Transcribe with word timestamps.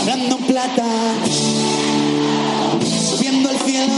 Hablando 0.00 0.36
en 0.36 0.44
plata, 0.44 0.84
subiendo 3.10 3.48
al 3.48 3.58
cielo, 3.58 3.92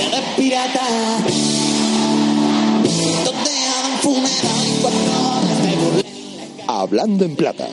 eres 0.00 0.20
pirata, 0.36 0.86
donde 3.24 3.50
hagan 3.50 3.98
funeral 4.00 4.66
y 4.66 4.80
cuando 4.80 5.12
me 5.62 5.76
burlen. 5.76 6.06
Hablando 6.68 7.24
en 7.24 7.36
plata, 7.36 7.68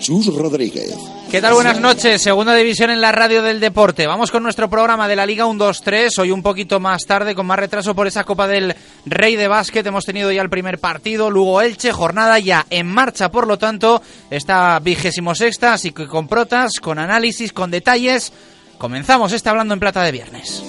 Chus 0.00 0.26
Rodríguez. 0.34 0.94
¿Qué 1.34 1.40
tal? 1.40 1.54
Buenas 1.54 1.80
noches. 1.80 2.22
Segunda 2.22 2.54
división 2.54 2.90
en 2.90 3.00
la 3.00 3.10
radio 3.10 3.42
del 3.42 3.58
deporte. 3.58 4.06
Vamos 4.06 4.30
con 4.30 4.44
nuestro 4.44 4.70
programa 4.70 5.08
de 5.08 5.16
la 5.16 5.26
Liga 5.26 5.46
1-2-3. 5.46 6.20
Hoy 6.20 6.30
un 6.30 6.44
poquito 6.44 6.78
más 6.78 7.06
tarde, 7.06 7.34
con 7.34 7.44
más 7.44 7.58
retraso 7.58 7.92
por 7.92 8.06
esa 8.06 8.22
Copa 8.22 8.46
del 8.46 8.76
Rey 9.04 9.34
de 9.34 9.48
Básquet. 9.48 9.84
Hemos 9.84 10.04
tenido 10.04 10.30
ya 10.30 10.42
el 10.42 10.48
primer 10.48 10.78
partido, 10.78 11.32
Lugo-Elche, 11.32 11.90
jornada 11.90 12.38
ya 12.38 12.66
en 12.70 12.86
marcha, 12.86 13.32
por 13.32 13.48
lo 13.48 13.58
tanto, 13.58 14.00
esta 14.30 14.78
vigésimo 14.78 15.34
sexta, 15.34 15.72
así 15.72 15.90
que 15.90 16.06
con 16.06 16.28
protas, 16.28 16.74
con 16.80 17.00
análisis, 17.00 17.52
con 17.52 17.68
detalles. 17.68 18.32
Comenzamos 18.78 19.32
este 19.32 19.48
Hablando 19.48 19.74
en 19.74 19.80
Plata 19.80 20.04
de 20.04 20.12
viernes. 20.12 20.62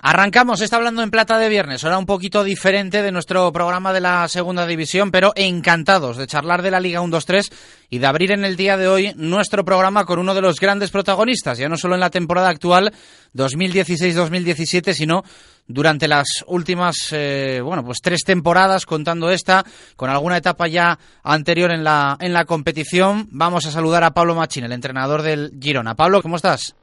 Arrancamos, 0.00 0.60
está 0.60 0.76
hablando 0.76 1.02
en 1.02 1.10
plata 1.10 1.38
de 1.38 1.48
viernes, 1.48 1.82
hora 1.82 1.98
un 1.98 2.06
poquito 2.06 2.44
diferente 2.44 3.02
de 3.02 3.10
nuestro 3.10 3.50
programa 3.52 3.92
de 3.92 4.00
la 4.00 4.28
segunda 4.28 4.64
división, 4.64 5.10
pero 5.10 5.32
encantados 5.34 6.16
de 6.16 6.28
charlar 6.28 6.62
de 6.62 6.70
la 6.70 6.78
Liga 6.78 7.00
1-2-3 7.00 7.52
y 7.90 7.98
de 7.98 8.06
abrir 8.06 8.30
en 8.30 8.44
el 8.44 8.56
día 8.56 8.76
de 8.76 8.86
hoy 8.86 9.12
nuestro 9.16 9.64
programa 9.64 10.04
con 10.04 10.20
uno 10.20 10.34
de 10.34 10.40
los 10.40 10.60
grandes 10.60 10.92
protagonistas, 10.92 11.58
ya 11.58 11.68
no 11.68 11.76
solo 11.76 11.94
en 11.94 12.00
la 12.00 12.10
temporada 12.10 12.48
actual 12.48 12.92
2016-2017, 13.34 14.92
sino 14.92 15.24
durante 15.66 16.06
las 16.06 16.44
últimas, 16.46 17.08
eh, 17.12 17.60
bueno, 17.62 17.84
pues 17.84 17.98
tres 18.00 18.20
temporadas, 18.24 18.86
contando 18.86 19.30
esta, 19.30 19.64
con 19.96 20.10
alguna 20.10 20.36
etapa 20.36 20.68
ya 20.68 20.96
anterior 21.24 21.72
en 21.72 21.82
la, 21.82 22.16
en 22.20 22.32
la 22.32 22.44
competición. 22.44 23.26
Vamos 23.32 23.66
a 23.66 23.72
saludar 23.72 24.04
a 24.04 24.12
Pablo 24.12 24.36
Machín, 24.36 24.62
el 24.62 24.72
entrenador 24.72 25.22
del 25.22 25.50
Girona. 25.60 25.96
Pablo, 25.96 26.22
¿cómo 26.22 26.36
estás? 26.36 26.76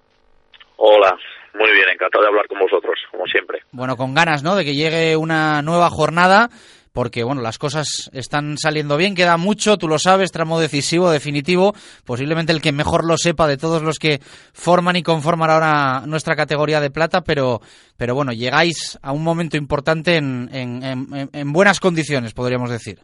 Hola, 0.77 1.15
muy 1.57 1.71
bien, 1.71 1.89
encantado 1.89 2.23
de 2.23 2.29
hablar 2.29 2.47
con 2.47 2.59
vosotros, 2.59 2.99
como 3.11 3.25
siempre. 3.25 3.59
Bueno, 3.71 3.95
con 3.95 4.13
ganas, 4.13 4.43
¿no? 4.43 4.55
De 4.55 4.65
que 4.65 4.73
llegue 4.73 5.15
una 5.15 5.61
nueva 5.61 5.89
jornada, 5.89 6.49
porque, 6.93 7.23
bueno, 7.23 7.41
las 7.41 7.57
cosas 7.57 8.09
están 8.13 8.57
saliendo 8.57 8.95
bien, 8.97 9.15
queda 9.15 9.37
mucho, 9.37 9.77
tú 9.77 9.87
lo 9.87 9.99
sabes, 9.99 10.31
tramo 10.31 10.59
decisivo, 10.59 11.11
definitivo, 11.11 11.73
posiblemente 12.05 12.53
el 12.53 12.61
que 12.61 12.71
mejor 12.71 13.05
lo 13.05 13.17
sepa 13.17 13.47
de 13.47 13.57
todos 13.57 13.81
los 13.81 13.99
que 13.99 14.19
forman 14.53 14.95
y 14.95 15.03
conforman 15.03 15.49
ahora 15.49 16.03
nuestra 16.05 16.35
categoría 16.35 16.79
de 16.79 16.91
plata, 16.91 17.21
pero, 17.21 17.59
pero 17.97 18.15
bueno, 18.15 18.31
llegáis 18.31 18.97
a 19.01 19.11
un 19.11 19.23
momento 19.23 19.57
importante 19.57 20.15
en, 20.15 20.49
en, 20.53 20.83
en, 20.83 21.29
en 21.33 21.53
buenas 21.53 21.79
condiciones, 21.79 22.33
podríamos 22.33 22.69
decir. 22.69 22.99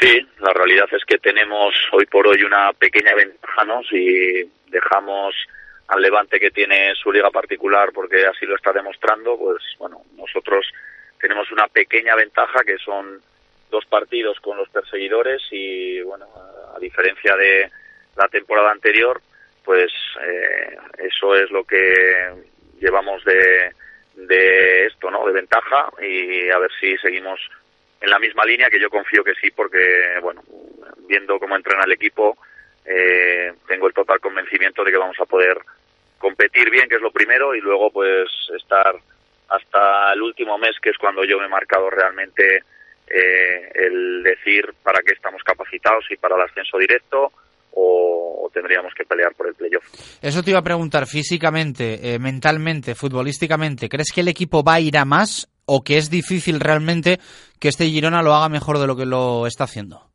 Sí, 0.00 0.18
la 0.40 0.52
realidad 0.52 0.86
es 0.92 1.02
que 1.06 1.16
tenemos 1.18 1.72
hoy 1.92 2.04
por 2.06 2.26
hoy 2.26 2.42
una 2.42 2.72
pequeña 2.78 3.14
ventaja, 3.14 3.64
¿no? 3.64 3.80
Si 3.88 4.50
dejamos 4.68 5.34
al 5.88 6.00
Levante 6.00 6.40
que 6.40 6.50
tiene 6.50 6.94
su 6.94 7.12
liga 7.12 7.30
particular 7.30 7.90
porque 7.92 8.26
así 8.26 8.46
lo 8.46 8.56
está 8.56 8.72
demostrando, 8.72 9.36
pues 9.36 9.62
bueno, 9.78 10.02
nosotros 10.16 10.66
tenemos 11.20 11.50
una 11.52 11.68
pequeña 11.68 12.14
ventaja 12.14 12.62
que 12.64 12.78
son 12.78 13.20
dos 13.70 13.84
partidos 13.86 14.38
con 14.40 14.56
los 14.56 14.68
perseguidores 14.68 15.42
y 15.50 16.00
bueno, 16.02 16.26
a 16.74 16.78
diferencia 16.78 17.36
de 17.36 17.70
la 18.16 18.28
temporada 18.28 18.70
anterior, 18.70 19.20
pues 19.64 19.92
eh, 20.22 20.76
eso 20.98 21.34
es 21.34 21.50
lo 21.50 21.64
que 21.64 22.30
llevamos 22.80 23.24
de, 23.24 23.72
de 24.14 24.86
esto, 24.86 25.10
¿no? 25.10 25.26
De 25.26 25.32
ventaja 25.32 25.90
y 26.00 26.50
a 26.50 26.58
ver 26.58 26.70
si 26.80 26.96
seguimos 26.98 27.40
en 28.00 28.10
la 28.10 28.18
misma 28.18 28.44
línea 28.44 28.70
que 28.70 28.80
yo 28.80 28.90
confío 28.90 29.24
que 29.24 29.34
sí 29.34 29.50
porque 29.50 30.18
bueno, 30.22 30.42
viendo 31.08 31.38
cómo 31.38 31.56
entrena 31.56 31.84
el 31.84 31.92
equipo, 31.92 32.36
eh, 32.84 33.52
tengo 33.66 33.86
el 33.88 33.94
total 33.94 34.20
convencimiento 34.20 34.84
de 34.84 34.90
que 34.90 34.98
vamos 34.98 35.18
a 35.20 35.26
poder 35.26 35.58
competir 36.18 36.70
bien, 36.70 36.88
que 36.88 36.96
es 36.96 37.02
lo 37.02 37.10
primero, 37.10 37.54
y 37.54 37.60
luego 37.60 37.90
pues 37.90 38.28
estar 38.56 38.96
hasta 39.48 40.12
el 40.12 40.22
último 40.22 40.56
mes, 40.58 40.76
que 40.80 40.90
es 40.90 40.98
cuando 40.98 41.24
yo 41.24 41.38
me 41.38 41.46
he 41.46 41.48
marcado 41.48 41.90
realmente 41.90 42.62
eh, 43.06 43.70
el 43.74 44.22
decir 44.22 44.74
para 44.82 45.00
qué 45.00 45.12
estamos 45.12 45.42
capacitados, 45.42 46.04
y 46.10 46.16
para 46.16 46.36
el 46.36 46.42
ascenso 46.42 46.78
directo 46.78 47.30
o, 47.72 48.46
o 48.46 48.50
tendríamos 48.50 48.94
que 48.94 49.04
pelear 49.04 49.34
por 49.34 49.48
el 49.48 49.54
playoff. 49.54 49.84
Eso 50.22 50.42
te 50.42 50.50
iba 50.50 50.60
a 50.60 50.62
preguntar, 50.62 51.06
físicamente, 51.06 52.14
eh, 52.14 52.18
mentalmente, 52.18 52.94
futbolísticamente, 52.94 53.88
¿crees 53.88 54.12
que 54.12 54.22
el 54.22 54.28
equipo 54.28 54.62
va 54.62 54.74
a 54.74 54.80
ir 54.80 54.96
a 54.96 55.04
más 55.04 55.48
o 55.66 55.82
que 55.82 55.96
es 55.98 56.10
difícil 56.10 56.60
realmente 56.60 57.18
que 57.58 57.68
este 57.68 57.86
Girona 57.86 58.22
lo 58.22 58.34
haga 58.34 58.48
mejor 58.48 58.78
de 58.78 58.86
lo 58.86 58.96
que 58.96 59.06
lo 59.06 59.46
está 59.46 59.64
haciendo? 59.64 60.08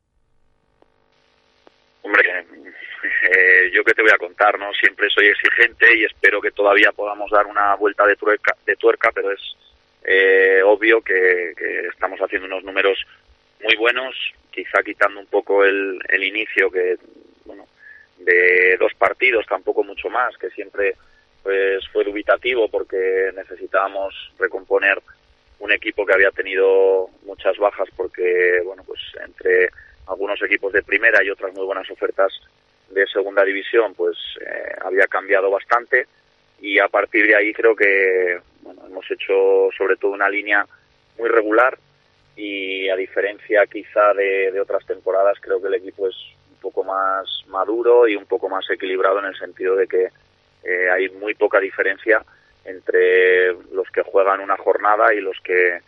Hombre, 2.01 2.23
yo 3.71 3.83
que 3.83 3.93
te 3.93 4.01
voy 4.01 4.11
a 4.13 4.17
contar, 4.17 4.57
¿no? 4.59 4.73
Siempre 4.73 5.09
soy 5.09 5.27
exigente 5.27 5.97
y 5.97 6.05
espero 6.05 6.41
que 6.41 6.51
todavía 6.51 6.91
podamos 6.91 7.29
dar 7.31 7.45
una 7.47 7.75
vuelta 7.75 8.05
de 8.05 8.15
tuerca, 8.15 8.55
de 8.65 8.75
tuerca 8.75 9.11
pero 9.13 9.31
es 9.31 9.39
eh, 10.03 10.61
obvio 10.63 11.01
que, 11.01 11.53
que 11.57 11.87
estamos 11.87 12.19
haciendo 12.19 12.47
unos 12.47 12.63
números 12.63 13.05
muy 13.61 13.75
buenos, 13.75 14.15
quizá 14.51 14.81
quitando 14.83 15.19
un 15.19 15.27
poco 15.27 15.63
el, 15.65 15.99
el 16.09 16.23
inicio 16.23 16.71
que, 16.71 16.97
bueno, 17.45 17.67
de 18.19 18.77
dos 18.77 18.93
partidos, 18.93 19.45
tampoco 19.45 19.83
mucho 19.83 20.09
más, 20.09 20.37
que 20.37 20.49
siempre 20.51 20.95
pues 21.43 21.87
fue 21.89 22.03
dubitativo 22.03 22.69
porque 22.69 23.31
necesitábamos 23.35 24.13
recomponer 24.37 25.01
un 25.59 25.71
equipo 25.71 26.05
que 26.05 26.13
había 26.13 26.31
tenido 26.31 27.09
muchas 27.23 27.57
bajas 27.57 27.87
porque, 27.95 28.61
bueno, 28.65 28.83
pues 28.85 28.99
entre 29.25 29.69
algunos 30.07 30.41
equipos 30.41 30.73
de 30.73 30.83
primera 30.83 31.23
y 31.23 31.29
otras 31.29 31.53
muy 31.53 31.65
buenas 31.65 31.89
ofertas 31.89 32.33
de 32.91 33.07
segunda 33.07 33.43
división, 33.43 33.93
pues 33.93 34.17
eh, 34.41 34.75
había 34.81 35.07
cambiado 35.07 35.49
bastante. 35.49 36.07
Y 36.61 36.79
a 36.79 36.87
partir 36.87 37.27
de 37.27 37.35
ahí 37.35 37.53
creo 37.53 37.75
que 37.75 38.39
bueno, 38.61 38.81
hemos 38.85 39.09
hecho 39.09 39.69
sobre 39.77 39.95
todo 39.95 40.11
una 40.11 40.29
línea 40.29 40.65
muy 41.17 41.29
regular. 41.29 41.77
Y 42.35 42.89
a 42.89 42.95
diferencia 42.95 43.65
quizá 43.67 44.13
de, 44.13 44.59
otras 44.59 44.85
temporadas 44.85 45.37
creo 45.41 45.61
que 45.61 45.67
el 45.67 45.73
equipo 45.73 46.07
es 46.07 46.15
un 46.51 46.57
poco 46.61 46.83
más 46.83 47.27
maduro 47.47 48.07
y 48.07 48.15
un 48.15 48.25
poco 48.25 48.47
más 48.47 48.69
equilibrado 48.69 49.19
en 49.19 49.25
el 49.25 49.37
sentido 49.37 49.75
de 49.75 49.87
que 49.87 50.09
eh, 50.63 50.89
hay 50.89 51.09
muy 51.09 51.33
poca 51.33 51.59
diferencia 51.59 52.23
entre 52.63 53.53
los 53.73 53.89
que 53.93 54.03
juegan 54.03 54.39
una 54.39 54.57
jornada 54.57 55.13
y 55.13 55.19
los 55.19 55.37
que 55.43 55.81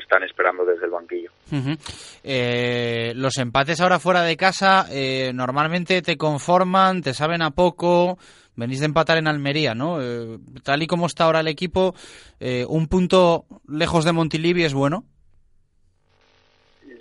están 0.00 0.22
esperando 0.22 0.64
desde 0.64 0.84
el 0.84 0.90
banquillo. 0.90 1.30
Uh 1.50 1.56
-huh. 1.56 1.78
eh, 2.24 3.12
los 3.14 3.36
empates 3.38 3.80
ahora 3.80 3.98
fuera 3.98 4.22
de 4.22 4.36
casa 4.36 4.86
eh, 4.90 5.32
normalmente 5.34 6.02
te 6.02 6.16
conforman, 6.16 7.02
te 7.02 7.14
saben 7.14 7.42
a 7.42 7.50
poco. 7.50 8.18
Venís 8.56 8.80
de 8.80 8.86
empatar 8.86 9.18
en 9.18 9.28
Almería, 9.28 9.74
¿no? 9.74 10.00
Eh, 10.00 10.38
tal 10.64 10.82
y 10.82 10.86
como 10.86 11.06
está 11.06 11.24
ahora 11.24 11.40
el 11.40 11.48
equipo, 11.48 11.94
eh, 12.40 12.64
un 12.66 12.88
punto 12.88 13.44
lejos 13.68 14.06
de 14.06 14.12
Montilivi 14.12 14.64
es 14.64 14.72
bueno. 14.72 15.04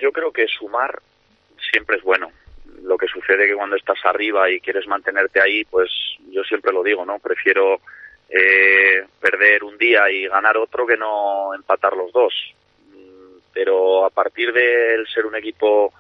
Yo 0.02 0.12
creo 0.12 0.34
que 0.34 0.46
sumar 0.48 1.02
siempre 1.72 1.96
es 1.96 2.04
bueno. 2.04 2.30
Lo 2.84 2.98
que 2.98 3.08
sucede 3.08 3.48
que 3.48 3.56
cuando 3.56 3.78
estás 3.78 3.98
arriba 4.04 4.52
y 4.52 4.60
quieres 4.60 4.86
mantenerte 4.86 5.42
ahí, 5.42 5.64
pues 5.64 5.90
yo 6.30 6.44
siempre 6.44 6.74
lo 6.74 6.84
digo, 6.84 7.06
¿no? 7.06 7.20
Prefiero 7.20 7.80
eh, 8.30 9.06
perder 9.22 9.64
un 9.64 9.78
día 9.78 10.10
y 10.10 10.28
ganar 10.28 10.58
otro 10.58 10.86
que 10.86 10.98
no 10.98 11.54
empatar 11.56 11.96
los 11.96 12.12
dos. 12.12 12.34
Pero 13.56 14.06
a 14.06 14.12
partir 14.12 14.54
de 14.54 15.04
ser 15.12 15.26
un 15.26 15.36
equipo 15.36 15.92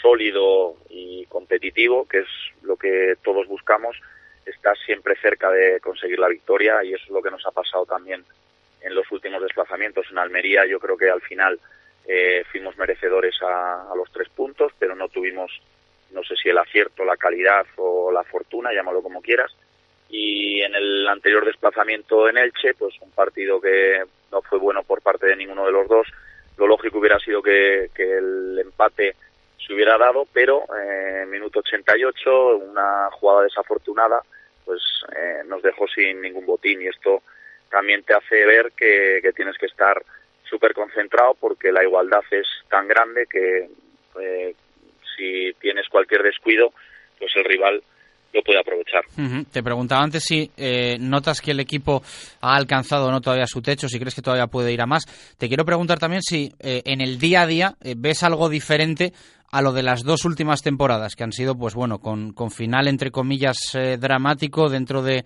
sólido 0.00 0.76
y 0.90 1.24
competitivo, 1.26 2.06
que 2.06 2.18
es 2.18 2.28
lo 2.62 2.76
que 2.76 3.16
todos 3.24 3.48
buscamos, 3.48 3.96
estás 4.44 4.78
siempre 4.84 5.16
cerca 5.16 5.50
de 5.50 5.80
conseguir 5.80 6.18
la 6.18 6.28
victoria 6.28 6.84
y 6.84 6.92
eso 6.92 7.04
es 7.04 7.10
lo 7.10 7.22
que 7.22 7.30
nos 7.30 7.44
ha 7.46 7.50
pasado 7.50 7.86
también 7.86 8.24
en 8.82 8.94
los 8.94 9.10
últimos 9.10 9.42
desplazamientos. 9.42 10.06
En 10.10 10.18
Almería 10.18 10.66
yo 10.66 10.78
creo 10.78 10.96
que 10.96 11.10
al 11.10 11.22
final 11.22 11.58
eh, 12.06 12.44
fuimos 12.50 12.76
merecedores 12.76 13.34
a, 13.42 13.92
los 13.96 14.10
tres 14.12 14.28
puntos, 14.28 14.72
pero 14.78 14.94
no 14.94 15.08
tuvimos, 15.08 15.50
no 16.12 16.22
sé 16.24 16.36
si 16.36 16.48
el 16.48 16.58
acierto, 16.58 17.04
la 17.04 17.16
calidad 17.16 17.66
o 17.76 18.12
la 18.12 18.24
fortuna, 18.24 18.72
llámalo 18.72 19.02
como 19.02 19.22
quieras. 19.22 19.54
Y 20.10 20.62
en 20.62 20.74
el 20.74 21.06
anterior 21.06 21.44
desplazamiento 21.44 22.28
en 22.28 22.38
Elche, 22.38 22.74
pues 22.74 22.94
un 23.00 23.10
partido 23.10 23.60
que 23.60 24.02
no 24.32 24.40
fue 24.42 24.58
bueno 24.58 24.82
por 24.82 25.02
parte 25.02 25.26
de 25.26 25.36
ninguno 25.36 25.66
de 25.66 25.72
los 25.72 25.88
dos. 25.88 26.06
Lo 26.58 26.66
lógico 26.66 26.98
hubiera 26.98 27.18
sido 27.20 27.40
que, 27.42 27.90
el 27.96 28.58
empate 28.58 29.14
se 29.64 29.72
hubiera 29.72 29.96
dado, 29.96 30.26
pero 30.32 30.64
eh, 30.76 31.20
en 31.22 31.30
minuto 31.30 31.60
88, 31.60 32.56
una 32.56 33.10
jugada 33.12 33.44
desafortunada, 33.44 34.20
pues 34.64 34.82
eh, 35.16 35.42
nos 35.46 35.62
dejó 35.62 35.86
sin 35.86 36.20
ningún 36.20 36.46
botín. 36.46 36.82
Y 36.82 36.88
esto 36.88 37.22
también 37.70 38.02
te 38.02 38.14
hace 38.14 38.44
ver 38.44 38.72
que, 38.76 39.22
tienes 39.36 39.56
que 39.56 39.66
estar 39.66 40.02
súper 40.44 40.74
concentrado 40.74 41.34
porque 41.34 41.70
la 41.70 41.84
igualdad 41.84 42.22
es 42.30 42.46
tan 42.68 42.88
grande 42.88 43.26
que 43.26 43.68
eh, 44.20 44.54
si 45.16 45.52
tienes 45.60 45.88
cualquier 45.88 46.22
descuido, 46.22 46.72
pues 47.18 47.30
el 47.36 47.44
rival 47.44 47.82
lo 48.32 48.42
puede 48.42 48.60
aprovechar. 48.60 49.02
Te 49.50 49.62
preguntaba 49.62 50.02
antes 50.02 50.24
si 50.24 50.50
eh, 50.56 50.96
notas 51.00 51.40
que 51.40 51.52
el 51.52 51.60
equipo 51.60 52.02
ha 52.40 52.54
alcanzado 52.54 53.10
no 53.10 53.20
todavía 53.20 53.46
su 53.46 53.62
techo, 53.62 53.88
si 53.88 53.98
crees 53.98 54.14
que 54.14 54.22
todavía 54.22 54.46
puede 54.46 54.72
ir 54.72 54.80
a 54.80 54.86
más. 54.86 55.04
Te 55.36 55.48
quiero 55.48 55.64
preguntar 55.64 55.98
también 55.98 56.22
si 56.22 56.52
eh, 56.60 56.82
en 56.84 57.00
el 57.00 57.18
día 57.18 57.42
a 57.42 57.46
día 57.46 57.76
ves 57.96 58.22
algo 58.22 58.48
diferente 58.48 59.12
a 59.50 59.62
lo 59.62 59.72
de 59.72 59.82
las 59.82 60.02
dos 60.02 60.24
últimas 60.26 60.62
temporadas, 60.62 61.16
que 61.16 61.24
han 61.24 61.32
sido, 61.32 61.56
pues 61.56 61.74
bueno, 61.74 62.00
con, 62.00 62.32
con 62.32 62.50
final 62.50 62.86
entre 62.86 63.10
comillas 63.10 63.56
dramático 63.98 64.68
dentro 64.68 65.02
de 65.02 65.24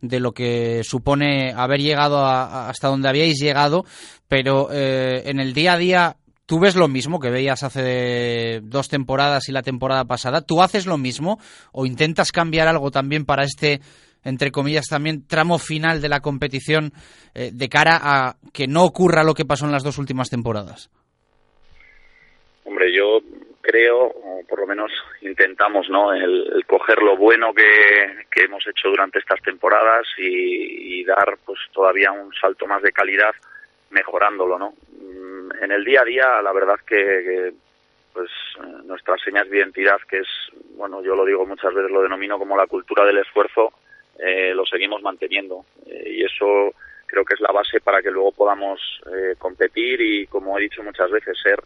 de 0.00 0.20
lo 0.20 0.32
que 0.32 0.82
supone 0.84 1.52
haber 1.54 1.80
llegado 1.80 2.24
hasta 2.24 2.88
donde 2.88 3.08
habíais 3.08 3.38
llegado, 3.38 3.84
pero 4.28 4.68
eh, 4.72 5.22
en 5.26 5.40
el 5.40 5.52
día 5.52 5.74
a 5.74 5.78
día 5.78 6.16
tú 6.50 6.58
ves 6.58 6.74
lo 6.74 6.88
mismo 6.88 7.20
que 7.20 7.30
veías 7.30 7.62
hace 7.62 8.58
dos 8.64 8.88
temporadas 8.88 9.48
y 9.48 9.52
la 9.52 9.62
temporada 9.62 10.04
pasada. 10.06 10.40
¿Tú 10.44 10.62
haces 10.62 10.84
lo 10.84 10.98
mismo 10.98 11.38
o 11.72 11.86
intentas 11.86 12.32
cambiar 12.32 12.66
algo 12.66 12.90
también 12.90 13.24
para 13.24 13.44
este 13.44 13.78
entre 14.24 14.50
comillas, 14.50 14.86
también 14.90 15.26
tramo 15.28 15.60
final 15.60 16.02
de 16.02 16.08
la 16.08 16.18
competición 16.18 16.90
eh, 17.34 17.50
de 17.54 17.68
cara 17.68 18.00
a 18.02 18.34
que 18.52 18.66
no 18.66 18.82
ocurra 18.82 19.22
lo 19.22 19.32
que 19.32 19.44
pasó 19.44 19.64
en 19.64 19.70
las 19.70 19.84
dos 19.84 19.96
últimas 19.96 20.28
temporadas? 20.28 20.90
Hombre, 22.64 22.92
yo 22.92 23.20
creo, 23.62 24.08
o 24.08 24.42
por 24.48 24.58
lo 24.58 24.66
menos 24.66 24.90
intentamos, 25.22 25.88
¿no? 25.88 26.12
El, 26.12 26.64
coger 26.66 27.00
lo 27.00 27.16
bueno 27.16 27.54
que, 27.54 28.26
que, 28.30 28.44
hemos 28.44 28.66
hecho 28.66 28.88
durante 28.88 29.20
estas 29.20 29.40
temporadas 29.40 30.04
y, 30.18 31.02
dar, 31.04 31.38
pues, 31.46 31.60
todavía 31.72 32.10
un 32.10 32.32
salto 32.34 32.66
más 32.66 32.82
de 32.82 32.92
calidad 32.92 33.32
mejorándolo, 33.90 34.58
¿no? 34.58 34.74
En 35.60 35.72
el 35.72 35.84
día 35.84 36.00
a 36.00 36.04
día, 36.04 36.42
la 36.42 36.52
verdad 36.52 36.80
que, 36.86 37.52
pues, 38.14 38.30
nuestras 38.84 39.20
señas 39.20 39.48
de 39.50 39.58
identidad, 39.58 39.98
que 40.08 40.18
es, 40.18 40.28
bueno, 40.76 41.02
yo 41.02 41.14
lo 41.14 41.24
digo 41.24 41.44
muchas 41.44 41.74
veces, 41.74 41.90
lo 41.90 42.02
denomino 42.02 42.38
como 42.38 42.56
la 42.56 42.66
cultura 42.66 43.04
del 43.04 43.18
esfuerzo, 43.18 43.72
eh, 44.18 44.52
lo 44.54 44.64
seguimos 44.66 45.02
manteniendo 45.02 45.64
eh, 45.86 46.12
y 46.16 46.24
eso 46.24 46.74
creo 47.06 47.24
que 47.24 47.34
es 47.34 47.40
la 47.40 47.52
base 47.52 47.80
para 47.80 48.02
que 48.02 48.10
luego 48.10 48.32
podamos 48.32 48.80
eh, 49.06 49.34
competir 49.38 50.00
y, 50.00 50.26
como 50.26 50.58
he 50.58 50.62
dicho 50.62 50.82
muchas 50.82 51.10
veces, 51.10 51.38
ser 51.42 51.60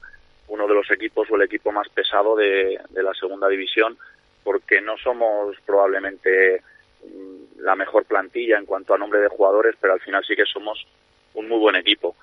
uno 0.49 0.67
de 0.67 0.75
los 0.75 0.91
equipos 0.91 1.31
o 1.31 1.37
el 1.37 1.43
equipo 1.43 1.71
más 1.71 1.89
pesado 1.89 2.37
de, 2.37 2.81
la 2.91 3.15
segunda 3.15 3.49
división, 3.49 3.97
porque 4.43 4.81
no 4.81 4.97
somos 4.99 5.57
probablemente 5.65 6.63
mm, 7.05 7.61
la 7.63 7.77
mejor 7.77 8.05
plantilla 8.07 8.59
en 8.59 8.67
cuanto 8.67 8.95
a 8.95 8.99
nombre 8.99 9.21
de 9.21 9.29
jugadores, 9.29 9.77
pero 9.81 9.93
al 9.93 10.01
final 10.01 10.25
sí 10.25 10.35
que 10.35 10.47
somos 10.47 10.87
un 11.35 11.49
muy 11.49 11.59
buen 11.59 11.77
equipo. 11.77 12.17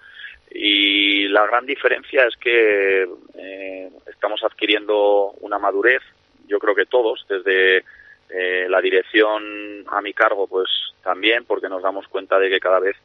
Y 0.53 1.27
la 1.29 1.45
gran 1.47 1.65
diferencia 1.65 2.25
es 2.25 2.35
que 2.35 3.07
eh, 3.37 3.89
estamos 4.07 4.43
adquiriendo 4.43 5.31
una 5.41 5.57
madurez, 5.59 6.01
yo 6.47 6.59
creo 6.59 6.75
que 6.75 6.85
todos, 6.85 7.25
desde 7.29 7.83
eh, 8.29 8.67
la 8.69 8.81
dirección 8.81 9.85
a 9.87 10.01
mi 10.01 10.13
cargo, 10.13 10.47
pues 10.47 10.69
también, 11.03 11.45
porque 11.45 11.69
nos 11.69 11.81
damos 11.81 12.07
cuenta 12.07 12.37
de 12.39 12.49
que 12.49 12.59
cada 12.59 12.79
vez 12.79 12.95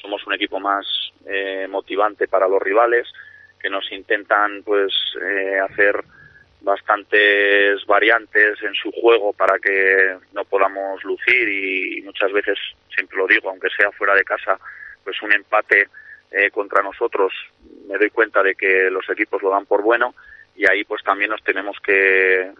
somos 0.00 0.26
un 0.26 0.34
equipo 0.34 0.60
más 0.60 0.86
eh, 1.26 1.66
motivante 1.68 2.28
para 2.28 2.48
los 2.48 2.60
rivales, 2.60 3.06
que 3.60 3.70
nos 3.70 3.90
intentan 3.90 4.62
pues 4.62 4.92
eh, 5.20 5.58
hacer 5.58 6.04
bastantes 6.60 7.84
variantes 7.86 8.62
en 8.62 8.74
su 8.74 8.90
juego 8.92 9.32
para 9.32 9.58
que 9.58 10.16
no 10.32 10.44
podamos 10.44 11.02
lucir 11.04 11.48
y, 11.48 12.02
muchas 12.02 12.32
veces 12.32 12.58
siempre 12.94 13.18
lo 13.18 13.26
digo 13.26 13.50
aunque 13.50 13.68
sea 13.76 13.90
fuera 13.92 14.14
de 14.14 14.24
casa 14.24 14.58
pues 15.04 15.20
un 15.22 15.32
empate 15.32 15.88
eh, 16.30 16.50
contra 16.50 16.82
nosotros 16.82 17.32
me 17.88 17.98
doy 17.98 18.10
cuenta 18.10 18.42
de 18.42 18.54
que 18.54 18.90
los 18.90 19.08
equipos 19.10 19.42
lo 19.42 19.50
dan 19.50 19.66
por 19.66 19.82
bueno 19.82 20.14
y 20.54 20.68
ahí 20.68 20.84
pues 20.84 21.02
también 21.02 21.30
nos 21.30 21.42
tenemos 21.42 21.76
que, 21.80 22.50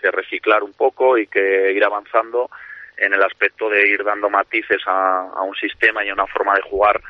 que 0.00 0.10
reciclar 0.10 0.62
un 0.62 0.72
poco 0.72 1.16
y 1.16 1.26
que 1.26 1.72
ir 1.72 1.84
avanzando 1.84 2.50
en 2.96 3.12
el 3.12 3.22
aspecto 3.22 3.68
de 3.68 3.88
ir 3.88 4.04
dando 4.04 4.30
matices 4.30 4.82
a, 4.86 5.42
un 5.42 5.54
sistema 5.54 6.04
y 6.04 6.10
a 6.10 6.14
una 6.14 6.26
forma 6.26 6.54
de 6.54 6.62
jugar 6.62 7.00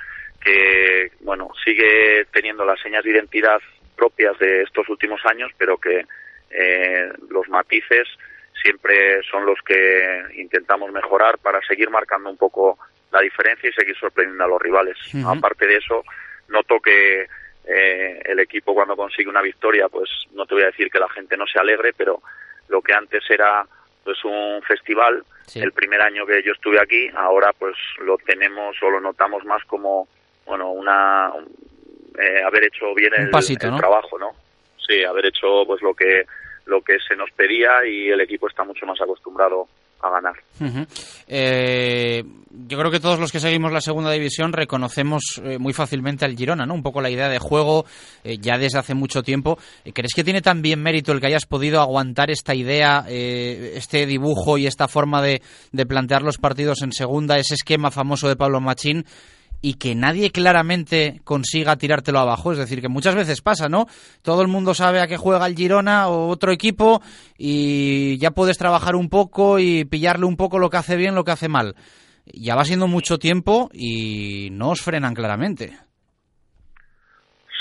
que 0.40 1.10
bueno 1.20 1.50
sigue 1.64 2.26
teniendo 2.32 2.64
las 2.64 2.80
señas 2.80 3.04
de 3.04 3.10
identidad 3.10 3.60
propias 3.96 4.38
de 4.38 4.62
estos 4.62 4.88
últimos 4.88 5.24
años, 5.24 5.50
pero 5.56 5.78
que 5.78 6.04
eh, 6.50 7.08
los 7.30 7.48
matices 7.48 8.08
siempre 8.62 9.22
son 9.30 9.46
los 9.46 9.58
que 9.64 10.22
intentamos 10.36 10.90
mejorar 10.92 11.38
para 11.38 11.60
seguir 11.62 11.90
marcando 11.90 12.30
un 12.30 12.36
poco 12.36 12.78
la 13.14 13.20
diferencia 13.20 13.70
y 13.70 13.72
seguir 13.72 13.96
sorprendiendo 13.96 14.44
a 14.44 14.48
los 14.48 14.60
rivales. 14.60 14.98
Aparte 15.24 15.66
de 15.66 15.76
eso, 15.76 16.02
noto 16.48 16.80
que 16.80 17.26
eh, 17.66 18.22
el 18.24 18.40
equipo 18.40 18.74
cuando 18.74 18.96
consigue 18.96 19.30
una 19.30 19.40
victoria, 19.40 19.88
pues 19.88 20.10
no 20.32 20.44
te 20.44 20.54
voy 20.54 20.64
a 20.64 20.66
decir 20.66 20.90
que 20.90 20.98
la 20.98 21.08
gente 21.08 21.36
no 21.36 21.46
se 21.46 21.58
alegre, 21.58 21.92
pero 21.96 22.20
lo 22.68 22.82
que 22.82 22.92
antes 22.92 23.22
era 23.30 23.64
pues 24.02 24.22
un 24.24 24.60
festival, 24.62 25.24
el 25.54 25.72
primer 25.72 26.02
año 26.02 26.26
que 26.26 26.42
yo 26.42 26.52
estuve 26.52 26.78
aquí, 26.78 27.08
ahora 27.14 27.52
pues 27.58 27.74
lo 28.04 28.18
tenemos 28.18 28.76
o 28.82 28.90
lo 28.90 29.00
notamos 29.00 29.44
más 29.44 29.64
como 29.64 30.08
bueno, 30.44 30.72
una 30.72 31.32
eh, 32.18 32.42
haber 32.44 32.64
hecho 32.64 32.94
bien 32.94 33.12
el, 33.16 33.30
trabajo, 33.78 34.18
¿no? 34.18 34.32
Sí, 34.86 35.02
haber 35.04 35.26
hecho 35.26 35.64
pues 35.66 35.80
lo 35.80 35.94
que 35.94 36.26
lo 36.66 36.82
que 36.82 36.98
se 36.98 37.16
nos 37.16 37.30
pedía 37.30 37.86
y 37.86 38.10
el 38.10 38.20
equipo 38.20 38.48
está 38.48 38.64
mucho 38.64 38.84
más 38.84 39.00
acostumbrado 39.00 39.68
a 40.04 40.10
ganar. 40.10 40.34
Eh, 41.26 42.24
yo 42.66 42.78
creo 42.78 42.90
que 42.90 43.00
todos 43.00 43.18
los 43.18 43.32
que 43.32 43.40
seguimos 43.40 43.72
la 43.72 43.80
segunda 43.80 44.10
división 44.10 44.52
reconocemos 44.52 45.40
eh, 45.44 45.58
muy 45.58 45.72
fácilmente 45.72 46.24
al 46.24 46.36
Girona, 46.36 46.66
¿no? 46.66 46.74
Un 46.74 46.82
poco 46.82 47.00
la 47.00 47.10
idea 47.10 47.28
de 47.28 47.38
juego 47.38 47.84
ya 48.24 48.58
desde 48.58 48.78
hace 48.78 48.94
mucho 48.94 49.22
tiempo. 49.22 49.58
¿Crees 49.92 50.14
que 50.14 50.24
tiene 50.24 50.40
también 50.40 50.82
mérito 50.82 51.12
el 51.12 51.20
que 51.20 51.26
hayas 51.26 51.46
podido 51.46 51.80
aguantar 51.80 52.30
esta 52.30 52.54
idea, 52.54 53.04
este 53.08 54.06
dibujo 54.06 54.56
y 54.58 54.66
esta 54.66 54.88
forma 54.88 55.20
de, 55.20 55.42
de 55.72 55.86
plantear 55.86 56.22
los 56.22 56.38
partidos 56.38 56.82
en 56.82 56.92
segunda, 56.92 57.38
ese 57.38 57.54
esquema 57.54 57.90
famoso 57.90 58.28
de 58.28 58.36
Pablo 58.36 58.60
Machín? 58.60 59.04
Y 59.64 59.78
que 59.78 59.94
nadie 59.94 60.30
claramente 60.30 61.22
consiga 61.24 61.76
tirártelo 61.76 62.18
abajo. 62.18 62.52
Es 62.52 62.58
decir, 62.58 62.82
que 62.82 62.90
muchas 62.90 63.16
veces 63.16 63.40
pasa, 63.40 63.66
¿no? 63.66 63.86
Todo 64.22 64.42
el 64.42 64.48
mundo 64.48 64.74
sabe 64.74 65.00
a 65.00 65.06
qué 65.06 65.16
juega 65.16 65.46
el 65.46 65.56
Girona 65.56 66.08
o 66.08 66.28
otro 66.28 66.52
equipo 66.52 67.00
y 67.38 68.18
ya 68.18 68.30
puedes 68.32 68.58
trabajar 68.58 68.94
un 68.94 69.08
poco 69.08 69.58
y 69.58 69.86
pillarle 69.86 70.26
un 70.26 70.36
poco 70.36 70.58
lo 70.58 70.68
que 70.68 70.76
hace 70.76 70.96
bien, 70.98 71.14
lo 71.14 71.24
que 71.24 71.30
hace 71.30 71.48
mal. 71.48 71.76
Ya 72.26 72.56
va 72.56 72.64
siendo 72.64 72.88
mucho 72.88 73.16
tiempo 73.16 73.70
y 73.72 74.50
no 74.52 74.68
os 74.68 74.82
frenan 74.82 75.14
claramente. 75.14 75.70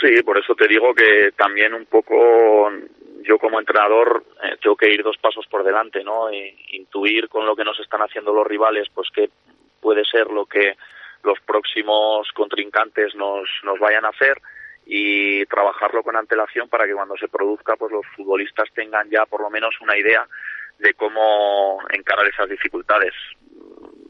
Sí, 0.01 0.21
por 0.25 0.37
eso 0.37 0.55
te 0.55 0.67
digo 0.67 0.93
que 0.93 1.31
también 1.37 1.73
un 1.73 1.85
poco 1.85 2.69
yo 3.23 3.37
como 3.37 3.61
entrenador 3.61 4.25
eh, 4.43 4.57
tengo 4.61 4.75
que 4.75 4.91
ir 4.91 5.03
dos 5.03 5.15
pasos 5.21 5.47
por 5.49 5.63
delante, 5.63 6.03
¿no? 6.03 6.29
E 6.29 6.53
intuir 6.73 7.29
con 7.29 7.45
lo 7.45 7.55
que 7.55 7.63
nos 7.63 7.79
están 7.79 8.01
haciendo 8.01 8.33
los 8.33 8.45
rivales, 8.45 8.89
pues 8.93 9.07
que 9.15 9.29
puede 9.79 10.03
ser 10.03 10.27
lo 10.27 10.45
que 10.45 10.75
los 11.23 11.39
próximos 11.41 12.31
contrincantes 12.33 13.15
nos, 13.15 13.47
nos 13.63 13.79
vayan 13.79 14.05
a 14.05 14.09
hacer 14.09 14.41
y 14.85 15.45
trabajarlo 15.45 16.03
con 16.03 16.15
antelación 16.15 16.67
para 16.67 16.85
que 16.85 16.93
cuando 16.93 17.15
se 17.17 17.29
produzca 17.29 17.75
pues 17.77 17.91
los 17.91 18.05
futbolistas 18.15 18.69
tengan 18.73 19.09
ya 19.09 19.25
por 19.25 19.41
lo 19.41 19.49
menos 19.49 19.75
una 19.81 19.97
idea 19.97 20.27
de 20.79 20.93
cómo 20.93 21.79
encarar 21.91 22.27
esas 22.27 22.49
dificultades. 22.49 23.13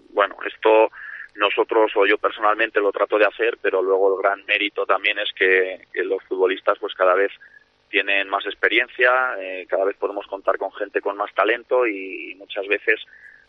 Bueno, 0.09 0.37
esto 0.45 0.91
nosotros 1.35 1.91
o 1.95 2.05
yo 2.05 2.17
personalmente 2.17 2.79
lo 2.79 2.91
trato 2.91 3.17
de 3.17 3.25
hacer, 3.25 3.57
pero 3.61 3.81
luego 3.81 4.15
el 4.15 4.21
gran 4.21 4.45
mérito 4.45 4.85
también 4.85 5.17
es 5.19 5.31
que, 5.33 5.87
los 6.03 6.23
futbolistas 6.23 6.77
pues 6.79 6.93
cada 6.93 7.13
vez 7.15 7.31
tienen 7.89 8.27
más 8.29 8.45
experiencia, 8.45 9.35
eh, 9.39 9.65
cada 9.69 9.85
vez 9.85 9.95
podemos 9.97 10.25
contar 10.27 10.57
con 10.57 10.71
gente 10.73 11.01
con 11.01 11.17
más 11.17 11.33
talento 11.33 11.85
y 11.85 12.35
muchas 12.35 12.67
veces 12.67 12.99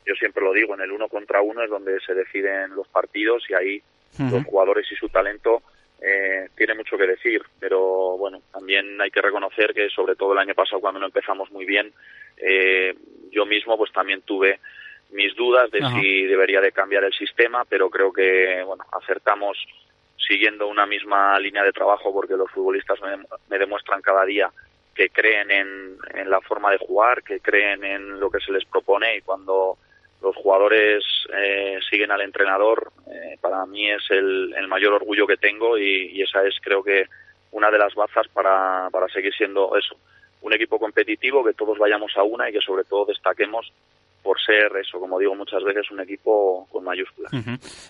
yo 0.04 0.14
siempre 0.14 0.44
lo 0.44 0.52
digo, 0.52 0.75
en 0.75 0.82
el 0.82 0.92
uno 0.92 1.08
contra 1.08 1.40
uno 1.40 1.62
es 1.62 1.70
donde 1.70 1.99
se 2.00 2.14
deciden 2.14 2.75
los 2.75 2.88
partidos 2.88 3.44
y 3.49 3.54
ahí 3.54 3.82
los 4.18 4.44
jugadores 4.44 4.87
y 4.92 4.94
su 4.94 5.08
talento 5.08 5.62
eh, 6.00 6.49
tiene 6.56 6.75
mucho 6.75 6.96
que 6.96 7.06
decir, 7.06 7.42
pero 7.58 8.16
bueno, 8.16 8.42
también 8.52 9.00
hay 9.00 9.11
que 9.11 9.23
reconocer 9.23 9.73
que 9.73 9.88
sobre 9.88 10.14
todo 10.14 10.32
el 10.32 10.38
año 10.38 10.54
pasado 10.54 10.80
cuando 10.80 11.00
no 11.00 11.06
empezamos 11.06 11.50
muy 11.50 11.64
bien, 11.64 11.92
eh, 12.37 12.94
yo 13.30 13.46
mismo 13.46 13.76
pues 13.76 13.90
también 13.92 14.23
tuve 14.23 14.61
mis 15.11 15.34
dudas 15.34 15.70
de 15.70 15.80
si 15.80 16.25
debería 16.25 16.61
de 16.61 16.73
cambiar 16.73 17.04
el 17.04 17.12
sistema, 17.12 17.64
pero 17.64 17.88
creo 17.90 18.12
que 18.12 18.62
bueno 18.64 18.84
acertamos 18.92 19.56
siguiendo 20.16 20.68
una 20.68 20.87
misma 20.87 21.38
línea 21.38 21.62
de 21.62 21.73
trabajo 21.73 22.12
porque 22.12 22.37
los 22.37 22.50
futbolistas 22.50 23.00
me, 23.00 23.25
me 23.49 23.58
demuestran 23.58 24.02
cada 24.02 24.25
día 24.25 24.50
que 24.94 25.11
creen 25.11 25.50
en, 25.50 25.96
en 26.14 26.30
la 26.30 26.40
forma 26.40 26.70
de 26.70 26.78
jugar, 26.78 27.23
que 27.23 27.40
creen 27.40 27.84
en 27.84 28.20
lo 28.20 28.30
que 28.30 28.40
se 28.40 28.52
les 28.52 28.64
propone 28.64 29.16
y 29.16 29.20
cuando 29.23 29.76
los 30.25 30.35
jugadores 30.37 31.04
eh, 31.37 31.78
siguen 31.88 32.11
al 32.11 32.23
entrenador, 32.23 32.93
eh, 33.07 33.37
para 33.40 33.64
mí 33.66 33.90
es 33.90 34.02
el, 34.11 34.54
el 34.57 34.66
mayor 34.69 34.95
orgullo 34.95 35.26
que 35.26 35.37
tengo 35.37 35.78
y, 35.78 36.21
esa 36.23 36.43
es 36.47 36.54
creo 36.62 36.83
que 36.83 37.04
una 37.52 37.71
de 37.71 37.78
las 37.78 37.95
bazas 37.95 38.26
para, 38.33 38.88
para 38.90 39.07
seguir 39.09 39.33
siendo 39.35 39.76
eso, 39.76 39.97
un 40.40 40.52
equipo 40.54 40.78
competitivo, 40.78 41.45
que 41.45 41.52
todos 41.52 41.78
vayamos 41.78 42.12
a 42.16 42.23
una 42.23 42.49
y 42.49 42.52
que 42.52 42.61
sobre 42.61 42.85
todo 42.85 43.04
destaquemos 43.04 43.71
por 44.25 44.40
ser 44.40 44.73
eso, 44.81 44.99
como 44.99 45.19
digo 45.19 45.37
muchas 45.37 45.62
veces, 45.62 45.90
un 45.90 46.00
equipo 46.00 46.66
con 46.73 46.83
mayúsculas. 46.83 47.31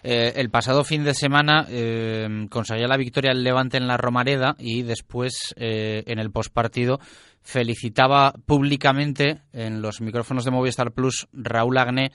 Eh, 0.03 0.33
el 0.35 0.51
pasado 0.51 0.83
fin 0.83 1.05
de 1.05 1.15
semana 1.15 1.65
eh, 1.71 2.27
conseguía 2.51 2.89
la 2.89 2.97
victoria 2.97 3.31
el 3.31 3.45
Levante 3.45 3.77
en 3.77 3.87
la 3.87 3.97
Romareda 3.97 4.57
y 4.59 4.83
después 4.83 5.55
eh, 5.57 6.03
en 6.07 6.19
el 6.19 6.33
postpartido 6.33 6.99
felicitaba 7.45 8.33
públicamente 8.47 9.43
en 9.53 9.83
los 9.83 10.01
micrófonos 10.01 10.45
de 10.45 10.51
Movistar 10.51 10.93
Plus 10.93 11.29
Raúl 11.33 11.79
Agné 11.79 12.11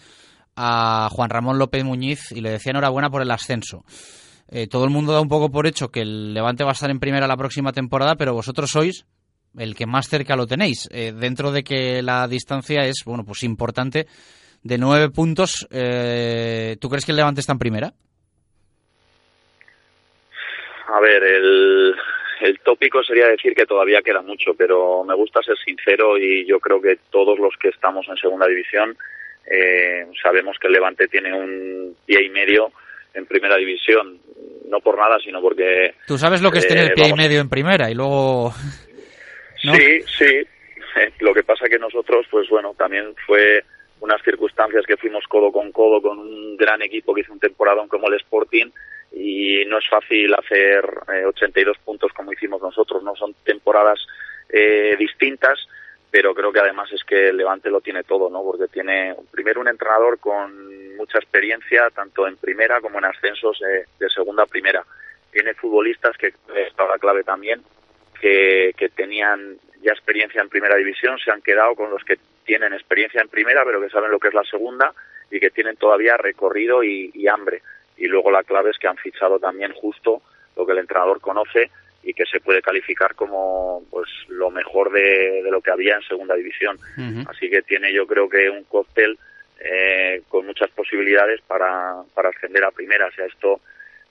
a 0.56 1.08
Juan 1.12 1.30
Ramón 1.30 1.60
López 1.60 1.84
Muñiz 1.86 2.32
y 2.32 2.42
le 2.42 2.50
decía 2.50 2.72
enhorabuena 2.72 3.10
por 3.10 3.22
el 3.22 3.32
ascenso. 3.32 3.86
Eh, 4.50 4.68
todo 4.68 4.84
el 4.84 4.90
mundo 4.90 5.14
da 5.14 5.22
un 5.22 5.30
poco 5.30 5.52
por 5.52 5.68
hecho 5.68 5.90
que 5.90 6.02
el 6.02 6.34
Levante 6.34 6.64
va 6.64 6.72
a 6.72 6.74
estar 6.74 6.90
en 6.90 7.00
primera 7.00 7.28
la 7.28 7.38
próxima 7.38 7.72
temporada, 7.72 8.16
pero 8.16 8.34
vosotros 8.34 8.72
sois 8.72 9.06
el 9.58 9.76
que 9.76 9.86
más 9.86 10.10
cerca 10.10 10.36
lo 10.36 10.48
tenéis, 10.48 10.88
eh, 10.92 11.14
dentro 11.16 11.52
de 11.52 11.64
que 11.64 12.02
la 12.02 12.28
distancia 12.28 12.86
es, 12.86 13.04
bueno, 13.06 13.24
pues 13.24 13.44
importante, 13.44 14.08
de 14.64 14.78
nueve 14.78 15.10
puntos. 15.10 15.68
eh, 15.72 16.78
¿Tú 16.82 16.90
crees 16.90 17.06
que 17.06 17.12
el 17.12 17.18
Levante 17.18 17.42
está 17.42 17.54
en 17.54 17.60
primera? 17.60 17.94
A 20.88 21.00
ver, 21.00 21.24
el, 21.24 21.96
el 22.42 22.60
tópico 22.60 23.04
sería 23.04 23.28
decir 23.28 23.54
que 23.54 23.66
todavía 23.66 24.02
queda 24.02 24.22
mucho, 24.22 24.54
pero 24.58 25.04
me 25.04 25.16
gusta 25.16 25.42
ser 25.42 25.58
sincero 25.58 26.18
y 26.18 26.46
yo 26.46 26.60
creo 26.60 26.82
que 26.82 26.98
todos 27.10 27.40
los 27.40 27.54
que 27.58 27.70
estamos 27.70 28.08
en 28.08 28.18
segunda 28.18 28.48
división 28.48 28.98
eh, 29.50 30.06
sabemos 30.22 30.58
que 30.60 30.68
el 30.68 30.74
Levante 30.74 31.08
tiene 31.08 31.34
un 31.34 31.96
pie 32.06 32.24
y 32.26 32.30
medio 32.30 32.72
en 33.14 33.26
primera 33.26 33.58
división, 33.58 34.20
no 34.68 34.80
por 34.80 34.98
nada, 34.98 35.18
sino 35.24 35.42
porque... 35.42 35.96
Tú 36.06 36.18
sabes 36.18 36.42
lo 36.42 36.52
que 36.52 36.60
es 36.60 36.66
Eh, 36.66 36.70
tener 36.70 36.94
pie 36.94 37.10
y 37.10 37.14
medio 37.14 37.42
en 37.42 37.50
primera 37.50 37.90
y 37.90 37.96
luego... 37.96 38.54
¿no? 39.64 39.74
Sí, 39.74 40.02
sí. 40.18 40.48
Lo 41.20 41.34
que 41.34 41.44
pasa 41.44 41.68
que 41.68 41.78
nosotros, 41.78 42.26
pues 42.32 42.48
bueno, 42.50 42.74
también 42.78 43.14
fue 43.26 43.64
unas 44.00 44.22
circunstancias 44.24 44.86
que 44.86 44.98
fuimos 44.98 45.26
codo 45.28 45.52
con 45.52 45.72
codo 45.72 46.02
con 46.02 46.18
un 46.20 46.56
gran 46.56 46.82
equipo 46.82 47.14
que 47.14 47.22
hizo 47.22 47.34
un 47.34 47.40
temporadón 47.40 47.88
como 47.88 48.08
el 48.08 48.16
Sporting 48.16 48.68
y 49.12 49.66
no 49.66 49.80
es 49.80 49.90
fácil 49.90 50.34
hacer 50.34 50.84
eh, 51.14 51.26
82 51.26 51.78
puntos 51.80 52.12
como 52.14 52.32
hicimos 52.32 52.62
nosotros, 52.62 53.04
no 53.04 53.16
son 53.16 53.34
temporadas 53.44 54.06
eh, 54.50 54.96
distintas, 54.98 55.68
pero 56.12 56.34
creo 56.34 56.52
que 56.52 56.60
además 56.60 56.92
es 56.92 57.04
que 57.04 57.30
el 57.30 57.38
Levante 57.38 57.70
lo 57.70 57.82
tiene 57.82 58.04
todo, 58.04 58.30
¿no? 58.30 58.44
Porque 58.44 58.68
tiene 58.68 59.16
primero 59.32 59.62
un 59.62 59.68
entrenador 59.68 60.20
con 60.20 60.96
mucha 60.96 61.20
experiencia 61.20 61.90
tanto 61.92 62.28
en 62.28 62.38
primera 62.38 62.82
como 62.82 62.98
en 63.00 63.06
ascensos 63.06 63.62
eh, 63.62 63.86
de 64.00 64.10
segunda 64.10 64.44
a 64.44 64.48
primera. 64.48 64.84
Tiene 65.32 65.54
futbolistas 65.54 66.18
que 66.18 66.28
es 66.28 66.74
la 66.78 66.98
clave 67.00 67.24
también 67.24 67.62
que, 68.20 68.74
que 68.76 68.90
tenían 68.90 69.58
ya 69.82 69.92
experiencia 69.92 70.42
en 70.42 70.50
primera 70.50 70.76
división 70.76 71.18
se 71.20 71.32
han 71.32 71.42
quedado 71.42 71.76
con 71.76 71.90
los 71.90 72.04
que 72.04 72.18
tienen 72.44 72.74
experiencia 72.74 73.22
en 73.22 73.30
primera 73.30 73.64
pero 73.64 73.80
que 73.80 73.90
saben 73.90 74.12
lo 74.12 74.20
que 74.20 74.28
es 74.28 74.34
la 74.34 74.44
segunda 74.44 74.94
y 75.32 75.40
que 75.40 75.52
tienen 75.52 75.78
todavía 75.78 76.18
recorrido 76.18 76.84
y 76.84 77.28
hambre 77.28 77.62
y 78.00 78.08
luego 78.08 78.32
la 78.32 78.44
clave 78.44 78.72
es 78.72 78.78
que 78.78 78.88
han 78.88 78.98
fichado 78.98 79.40
también 79.40 79.74
justo 79.74 80.22
lo 80.56 80.66
que 80.66 80.72
el 80.72 80.80
entrenador 80.80 81.22
conoce 81.22 81.70
y 82.02 82.14
que 82.14 82.26
se 82.26 82.40
puede 82.40 82.62
calificar 82.62 83.14
como 83.14 83.84
pues 83.92 84.10
lo 84.30 84.50
mejor 84.50 84.92
de, 84.92 85.42
de 85.44 85.52
lo 85.52 85.62
que 85.62 85.72
había 85.72 85.96
en 85.96 86.04
segunda 86.04 86.36
división 86.36 86.80
así 87.28 87.50
que 87.50 87.62
tiene 87.62 87.94
yo 87.94 88.08
creo 88.08 88.30
que 88.30 88.50
un 88.50 88.64
cóctel 88.64 89.18
eh, 89.62 90.22
con 90.30 90.46
muchas 90.46 90.70
posibilidades 90.70 91.42
para, 91.42 91.96
para 92.14 92.30
ascender 92.30 92.64
a 92.64 92.72
primera. 92.72 93.12
Si 93.12 93.22
a 93.22 93.26
esto 93.26 93.60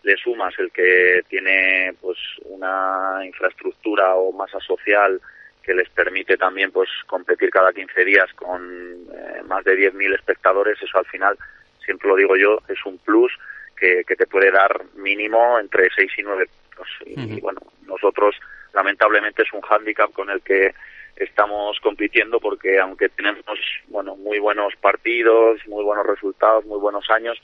le 0.02 0.14
sumas 0.16 0.52
el 0.58 0.70
que 0.70 1.22
tiene 1.26 1.94
pues 2.02 2.18
una 2.44 3.20
infraestructura 3.24 4.14
o 4.14 4.30
masa 4.32 4.60
social 4.60 5.18
que 5.62 5.72
les 5.72 5.88
permite 5.88 6.36
también 6.36 6.70
pues 6.70 6.90
competir 7.06 7.48
cada 7.48 7.72
15 7.72 8.04
días 8.04 8.30
con 8.34 9.06
eh, 9.10 9.42
más 9.46 9.64
de 9.64 9.74
10.000 9.74 10.14
espectadores, 10.14 10.78
eso 10.82 10.98
al 10.98 11.06
final, 11.06 11.38
siempre 11.82 12.08
lo 12.08 12.16
digo 12.16 12.36
yo, 12.36 12.60
es 12.68 12.84
un 12.84 12.98
plus 12.98 13.32
que, 13.78 14.02
que 14.06 14.16
te 14.16 14.26
puede 14.26 14.50
dar 14.50 14.84
mínimo 14.94 15.58
entre 15.58 15.88
6 15.94 16.10
y 16.18 16.22
9 16.22 16.46
puntos. 16.46 16.88
Y, 17.06 17.18
Ujú. 17.18 17.40
bueno, 17.40 17.60
nosotros 17.86 18.36
lamentablemente 18.72 19.42
es 19.42 19.52
un 19.52 19.60
hándicap 19.62 20.12
con 20.12 20.30
el 20.30 20.42
que 20.42 20.74
estamos 21.16 21.78
compitiendo 21.80 22.38
porque 22.38 22.78
aunque 22.78 23.08
tenemos 23.08 23.58
bueno 23.88 24.14
muy 24.16 24.38
buenos 24.38 24.74
partidos, 24.76 25.60
muy 25.66 25.82
buenos 25.82 26.06
resultados, 26.06 26.64
muy 26.64 26.78
buenos 26.78 27.10
años, 27.10 27.40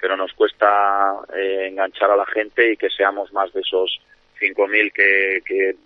pero 0.00 0.16
nos 0.16 0.32
cuesta 0.32 1.14
eh, 1.36 1.66
enganchar 1.68 2.10
a 2.10 2.16
la 2.16 2.26
gente 2.26 2.72
y 2.72 2.76
que 2.76 2.88
seamos 2.88 3.32
más 3.32 3.52
de 3.52 3.60
esos 3.60 4.00
5.000 4.40 4.92
que, 4.92 5.42
que 5.44 5.76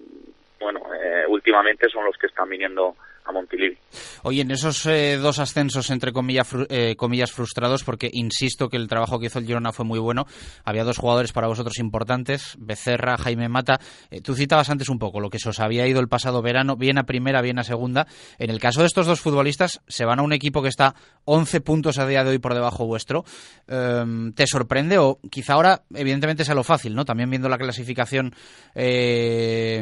bueno 0.60 0.82
eh, 0.94 1.24
últimamente 1.26 1.88
son 1.88 2.04
los 2.04 2.16
que 2.16 2.28
están 2.28 2.48
viniendo 2.48 2.96
a 3.24 3.32
Montilivi. 3.32 3.76
Oye, 4.22 4.42
en 4.42 4.50
esos 4.50 4.86
eh, 4.86 5.18
dos 5.20 5.38
ascensos, 5.38 5.90
entre 5.90 6.12
comillas, 6.12 6.48
eh, 6.68 6.96
comillas, 6.96 7.32
frustrados, 7.32 7.84
porque 7.84 8.10
insisto 8.12 8.68
que 8.68 8.76
el 8.76 8.88
trabajo 8.88 9.18
que 9.18 9.26
hizo 9.26 9.38
el 9.38 9.46
Girona 9.46 9.72
fue 9.72 9.84
muy 9.84 9.98
bueno, 9.98 10.26
había 10.64 10.84
dos 10.84 10.98
jugadores 10.98 11.32
para 11.32 11.46
vosotros 11.48 11.78
importantes, 11.78 12.56
Becerra, 12.58 13.16
Jaime 13.18 13.48
Mata. 13.48 13.80
Eh, 14.10 14.20
tú 14.20 14.34
citabas 14.34 14.70
antes 14.70 14.88
un 14.88 14.98
poco 14.98 15.20
lo 15.20 15.30
que 15.30 15.38
se 15.38 15.48
os 15.48 15.60
había 15.60 15.86
ido 15.86 16.00
el 16.00 16.08
pasado 16.08 16.42
verano, 16.42 16.76
bien 16.76 16.98
a 16.98 17.04
primera, 17.04 17.42
bien 17.42 17.58
a 17.58 17.64
segunda. 17.64 18.06
En 18.38 18.50
el 18.50 18.60
caso 18.60 18.80
de 18.80 18.86
estos 18.86 19.06
dos 19.06 19.20
futbolistas, 19.20 19.80
se 19.86 20.04
van 20.04 20.18
a 20.18 20.22
un 20.22 20.32
equipo 20.32 20.62
que 20.62 20.68
está 20.68 20.94
11 21.24 21.60
puntos 21.60 21.98
a 21.98 22.06
día 22.06 22.24
de 22.24 22.30
hoy 22.30 22.38
por 22.38 22.54
debajo 22.54 22.86
vuestro. 22.86 23.24
Em, 23.68 24.32
¿Te 24.32 24.46
sorprende? 24.46 24.98
O 24.98 25.20
quizá 25.30 25.54
ahora, 25.54 25.82
evidentemente, 25.94 26.44
sea 26.44 26.54
lo 26.54 26.64
fácil, 26.64 26.94
¿no? 26.94 27.04
También 27.04 27.30
viendo 27.30 27.48
la 27.48 27.58
clasificación, 27.58 28.34
el 28.74 29.74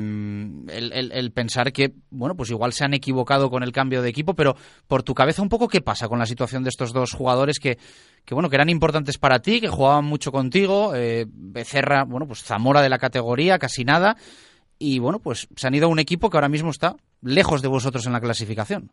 pensar 1.35 1.73
que, 1.73 1.93
bueno, 2.11 2.35
pues 2.37 2.51
igual 2.51 2.73
se 2.73 2.85
han 2.85 2.95
equivocado 2.95 3.30
con 3.39 3.63
el 3.63 3.71
cambio 3.71 4.03
de 4.03 4.09
equipo, 4.09 4.35
pero 4.35 4.57
por 4.89 5.03
tu 5.05 5.15
cabeza 5.15 5.43
un 5.43 5.49
poco, 5.49 5.69
¿qué 5.69 5.81
pasa 5.81 6.09
con 6.09 6.19
la 6.19 6.27
situación 6.27 6.65
de 6.65 6.71
estos 6.71 6.93
dos 6.93 7.13
jugadores 7.13 7.61
que, 7.61 7.77
que 8.25 8.35
bueno, 8.35 8.51
que 8.51 8.57
eran 8.57 8.69
importantes 8.69 9.19
para 9.19 9.39
ti, 9.39 9.61
que 9.61 9.69
jugaban 9.69 10.05
mucho 10.05 10.33
contigo? 10.33 10.95
eh, 10.97 11.27
Becerra, 11.29 12.05
bueno, 12.05 12.27
pues 12.27 12.43
Zamora 12.43 12.83
de 12.83 12.89
la 12.89 12.99
categoría, 12.99 13.59
casi 13.59 13.85
nada. 13.85 14.17
Y 14.79 14.99
bueno, 14.99 15.19
pues 15.19 15.47
se 15.55 15.67
han 15.67 15.75
ido 15.75 15.87
a 15.87 15.91
un 15.91 15.99
equipo 15.99 16.31
que 16.31 16.37
ahora 16.37 16.49
mismo 16.49 16.71
está 16.71 16.97
lejos 17.23 17.63
de 17.63 17.69
vosotros 17.69 18.07
en 18.07 18.13
la 18.13 18.21
clasificación. 18.21 18.91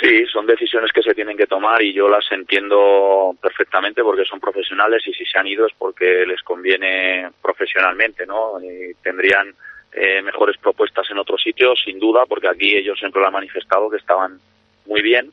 Sí, 0.00 0.24
son 0.32 0.46
decisiones 0.46 0.90
que 0.92 1.02
se 1.02 1.14
tienen 1.14 1.36
que 1.36 1.46
tomar 1.46 1.82
y 1.82 1.92
yo 1.92 2.08
las 2.08 2.24
entiendo 2.32 3.36
perfectamente 3.40 4.02
porque 4.02 4.24
son 4.24 4.40
profesionales 4.40 5.02
y 5.06 5.12
si 5.12 5.26
se 5.26 5.38
han 5.38 5.46
ido 5.46 5.66
es 5.66 5.74
porque 5.76 6.24
les 6.26 6.42
conviene 6.42 7.30
profesionalmente, 7.42 8.24
¿no? 8.24 8.54
Tendrían 9.02 9.54
eh, 9.92 10.22
mejores 10.22 10.56
propuestas 10.58 11.10
en 11.10 11.18
otros 11.18 11.42
sitios, 11.42 11.80
sin 11.84 11.98
duda, 11.98 12.24
porque 12.28 12.48
aquí 12.48 12.76
ellos 12.76 12.98
siempre 12.98 13.20
lo 13.20 13.26
han 13.26 13.32
manifestado 13.32 13.90
que 13.90 13.96
estaban 13.96 14.38
muy 14.86 15.02
bien, 15.02 15.32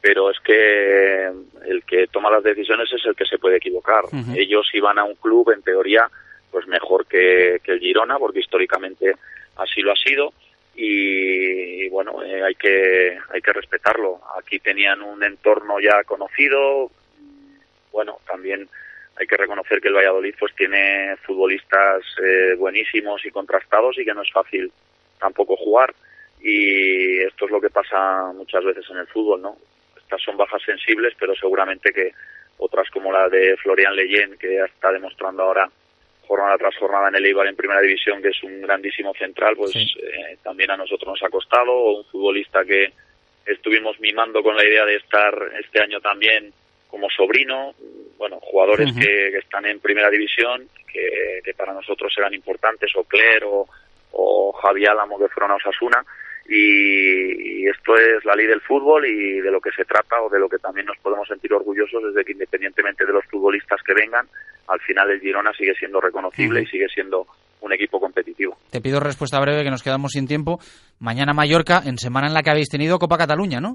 pero 0.00 0.30
es 0.30 0.38
que 0.40 1.30
el 1.66 1.82
que 1.86 2.06
toma 2.06 2.30
las 2.30 2.42
decisiones 2.42 2.92
es 2.92 3.04
el 3.04 3.14
que 3.14 3.26
se 3.26 3.38
puede 3.38 3.56
equivocar. 3.56 4.04
Ellos 4.34 4.68
iban 4.72 4.98
a 4.98 5.04
un 5.04 5.16
club, 5.16 5.50
en 5.50 5.62
teoría, 5.62 6.08
pues 6.50 6.66
mejor 6.66 7.06
que, 7.06 7.60
que 7.62 7.72
el 7.72 7.80
Girona, 7.80 8.18
porque 8.18 8.40
históricamente 8.40 9.14
así 9.56 9.80
lo 9.82 9.92
ha 9.92 9.96
sido 9.96 10.32
y, 10.74 11.84
y 11.84 11.88
bueno 11.88 12.22
eh, 12.22 12.42
hay 12.42 12.54
que 12.54 13.18
hay 13.30 13.40
que 13.42 13.52
respetarlo 13.52 14.20
aquí 14.38 14.60
tenían 14.60 15.02
un 15.02 15.22
entorno 15.24 15.80
ya 15.80 16.04
conocido 16.04 16.90
bueno 17.90 18.18
también 18.26 18.68
hay 19.18 19.26
que 19.26 19.36
reconocer 19.36 19.80
que 19.80 19.88
el 19.88 19.94
Valladolid 19.94 20.34
pues 20.38 20.54
tiene 20.54 21.16
futbolistas 21.26 22.02
eh, 22.24 22.54
buenísimos 22.56 23.24
y 23.24 23.30
contrastados 23.30 23.98
y 23.98 24.04
que 24.04 24.14
no 24.14 24.22
es 24.22 24.30
fácil 24.32 24.70
tampoco 25.18 25.56
jugar 25.56 25.94
y 26.40 27.18
esto 27.20 27.46
es 27.46 27.50
lo 27.50 27.60
que 27.60 27.70
pasa 27.70 28.32
muchas 28.34 28.64
veces 28.64 28.84
en 28.90 28.98
el 28.98 29.06
fútbol 29.08 29.42
no 29.42 29.56
estas 29.96 30.22
son 30.22 30.36
bajas 30.36 30.62
sensibles 30.62 31.14
pero 31.18 31.34
seguramente 31.34 31.92
que 31.92 32.12
otras 32.58 32.88
como 32.90 33.12
la 33.12 33.28
de 33.28 33.56
Florian 33.56 33.96
Leyen 33.96 34.36
que 34.38 34.62
está 34.64 34.92
demostrando 34.92 35.42
ahora 35.42 35.68
jornada 36.26 36.58
tras 36.58 36.76
jornada 36.76 37.08
en 37.08 37.14
el 37.16 37.24
Eibar 37.24 37.46
en 37.46 37.56
primera 37.56 37.80
división, 37.80 38.20
que 38.20 38.28
es 38.28 38.42
un 38.42 38.60
grandísimo 38.60 39.14
central, 39.14 39.56
pues 39.56 39.70
Sí. 39.70 39.86
eh, 40.02 40.36
también 40.42 40.70
a 40.70 40.76
nosotros 40.76 41.08
nos 41.08 41.22
ha 41.22 41.30
costado. 41.30 41.72
O 41.72 41.98
un 42.00 42.04
futbolista 42.04 42.66
que 42.66 42.92
estuvimos 43.46 43.98
mimando 43.98 44.42
con 44.42 44.54
la 44.54 44.62
idea 44.62 44.84
de 44.84 44.96
estar 44.96 45.34
este 45.58 45.80
año 45.80 46.00
también 46.02 46.52
como 46.88 47.08
sobrino. 47.10 47.74
Bueno, 48.18 48.38
jugadores 48.40 48.92
que, 48.94 49.30
que 49.30 49.38
están 49.38 49.64
en 49.66 49.78
primera 49.78 50.10
división, 50.10 50.68
que, 50.92 51.40
que 51.44 51.54
para 51.54 51.72
nosotros 51.72 52.12
eran 52.18 52.34
importantes, 52.34 52.90
o 52.96 53.04
Cler 53.04 53.44
o, 53.44 53.66
o 54.12 54.52
Javi 54.52 54.86
Álamo, 54.86 55.18
que 55.18 55.28
fueron 55.28 55.52
a 55.52 55.56
Osasuna. 55.56 56.02
y, 56.48 57.62
y 57.62 57.66
esto 57.68 57.94
es 57.96 58.24
la 58.24 58.34
ley 58.34 58.46
del 58.46 58.60
fútbol 58.62 59.06
y 59.06 59.40
de 59.40 59.50
lo 59.50 59.60
que 59.60 59.70
se 59.70 59.84
trata 59.84 60.20
o 60.22 60.28
de 60.30 60.38
lo 60.38 60.48
que 60.48 60.58
también 60.58 60.86
nos 60.86 60.96
podemos 60.98 61.28
sentir 61.28 61.52
orgullosos 61.52 62.02
desde 62.04 62.24
que 62.24 62.32
independientemente 62.32 63.04
de 63.06 63.12
los 63.12 63.24
futbolistas 63.26 63.80
que 63.84 63.94
vengan, 63.94 64.26
al 64.66 64.80
final 64.80 65.10
el 65.10 65.20
Girona 65.20 65.52
sigue 65.52 65.74
siendo 65.74 66.00
reconocible 66.00 66.62
y 66.62 66.66
sigue 66.66 66.88
siendo 66.88 67.26
un 67.60 67.72
equipo 67.72 68.00
competitivo. 68.00 68.56
Te 68.70 68.80
pido 68.80 68.98
respuesta 69.00 69.40
breve 69.40 69.62
que 69.64 69.70
nos 69.70 69.82
quedamos 69.82 70.12
sin 70.12 70.26
tiempo. 70.26 70.58
Mañana 71.00 71.34
Mallorca, 71.34 71.82
en 71.84 71.98
semana 71.98 72.28
en 72.28 72.34
la 72.34 72.42
que 72.42 72.50
habéis 72.50 72.68
tenido 72.68 72.98
Copa 72.98 73.18
Cataluña, 73.18 73.60
¿no? 73.60 73.74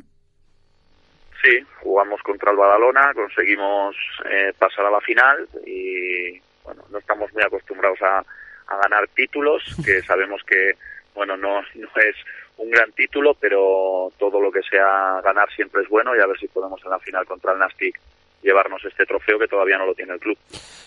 Sí, 1.43 1.59
jugamos 1.81 2.21
contra 2.21 2.51
el 2.51 2.57
Badalona, 2.57 3.13
conseguimos 3.13 3.95
eh, 4.31 4.53
pasar 4.57 4.85
a 4.85 4.91
la 4.91 5.01
final 5.01 5.47
y 5.65 6.39
bueno, 6.63 6.83
no 6.89 6.97
estamos 6.97 7.31
muy 7.33 7.43
acostumbrados 7.43 8.01
a, 8.01 8.19
a 8.19 8.77
ganar 8.77 9.07
títulos, 9.09 9.61
que 9.85 10.01
sabemos 10.03 10.41
que 10.47 10.73
bueno 11.13 11.35
no, 11.35 11.61
no 11.61 11.87
es 11.97 12.15
un 12.57 12.69
gran 12.69 12.91
título, 12.93 13.33
pero 13.39 14.11
todo 14.17 14.39
lo 14.39 14.51
que 14.51 14.61
sea 14.61 15.19
ganar 15.21 15.51
siempre 15.53 15.81
es 15.81 15.89
bueno 15.89 16.15
y 16.15 16.21
a 16.21 16.27
ver 16.27 16.39
si 16.39 16.47
podemos 16.47 16.79
en 16.83 16.91
la 16.91 16.99
final 16.99 17.25
contra 17.25 17.51
el 17.51 17.59
Nastic 17.59 17.99
llevarnos 18.41 18.83
este 18.85 19.05
trofeo 19.05 19.39
que 19.39 19.47
todavía 19.47 19.77
no 19.77 19.85
lo 19.85 19.95
tiene 19.95 20.13
el 20.13 20.19
club. 20.19 20.37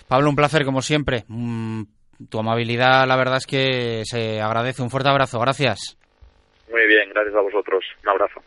Pablo, 0.08 0.30
un 0.30 0.36
placer 0.36 0.64
como 0.64 0.82
siempre. 0.82 1.24
Mm, 1.28 1.82
tu 2.30 2.38
amabilidad, 2.38 3.06
la 3.06 3.16
verdad 3.16 3.38
es 3.38 3.46
que 3.46 4.02
se 4.04 4.40
agradece. 4.40 4.82
Un 4.82 4.90
fuerte 4.90 5.08
abrazo. 5.08 5.40
Gracias. 5.40 5.98
Muy 6.70 6.86
bien, 6.86 7.10
gracias 7.10 7.34
a 7.34 7.40
vosotros. 7.40 7.84
Un 8.02 8.08
abrazo. 8.10 8.42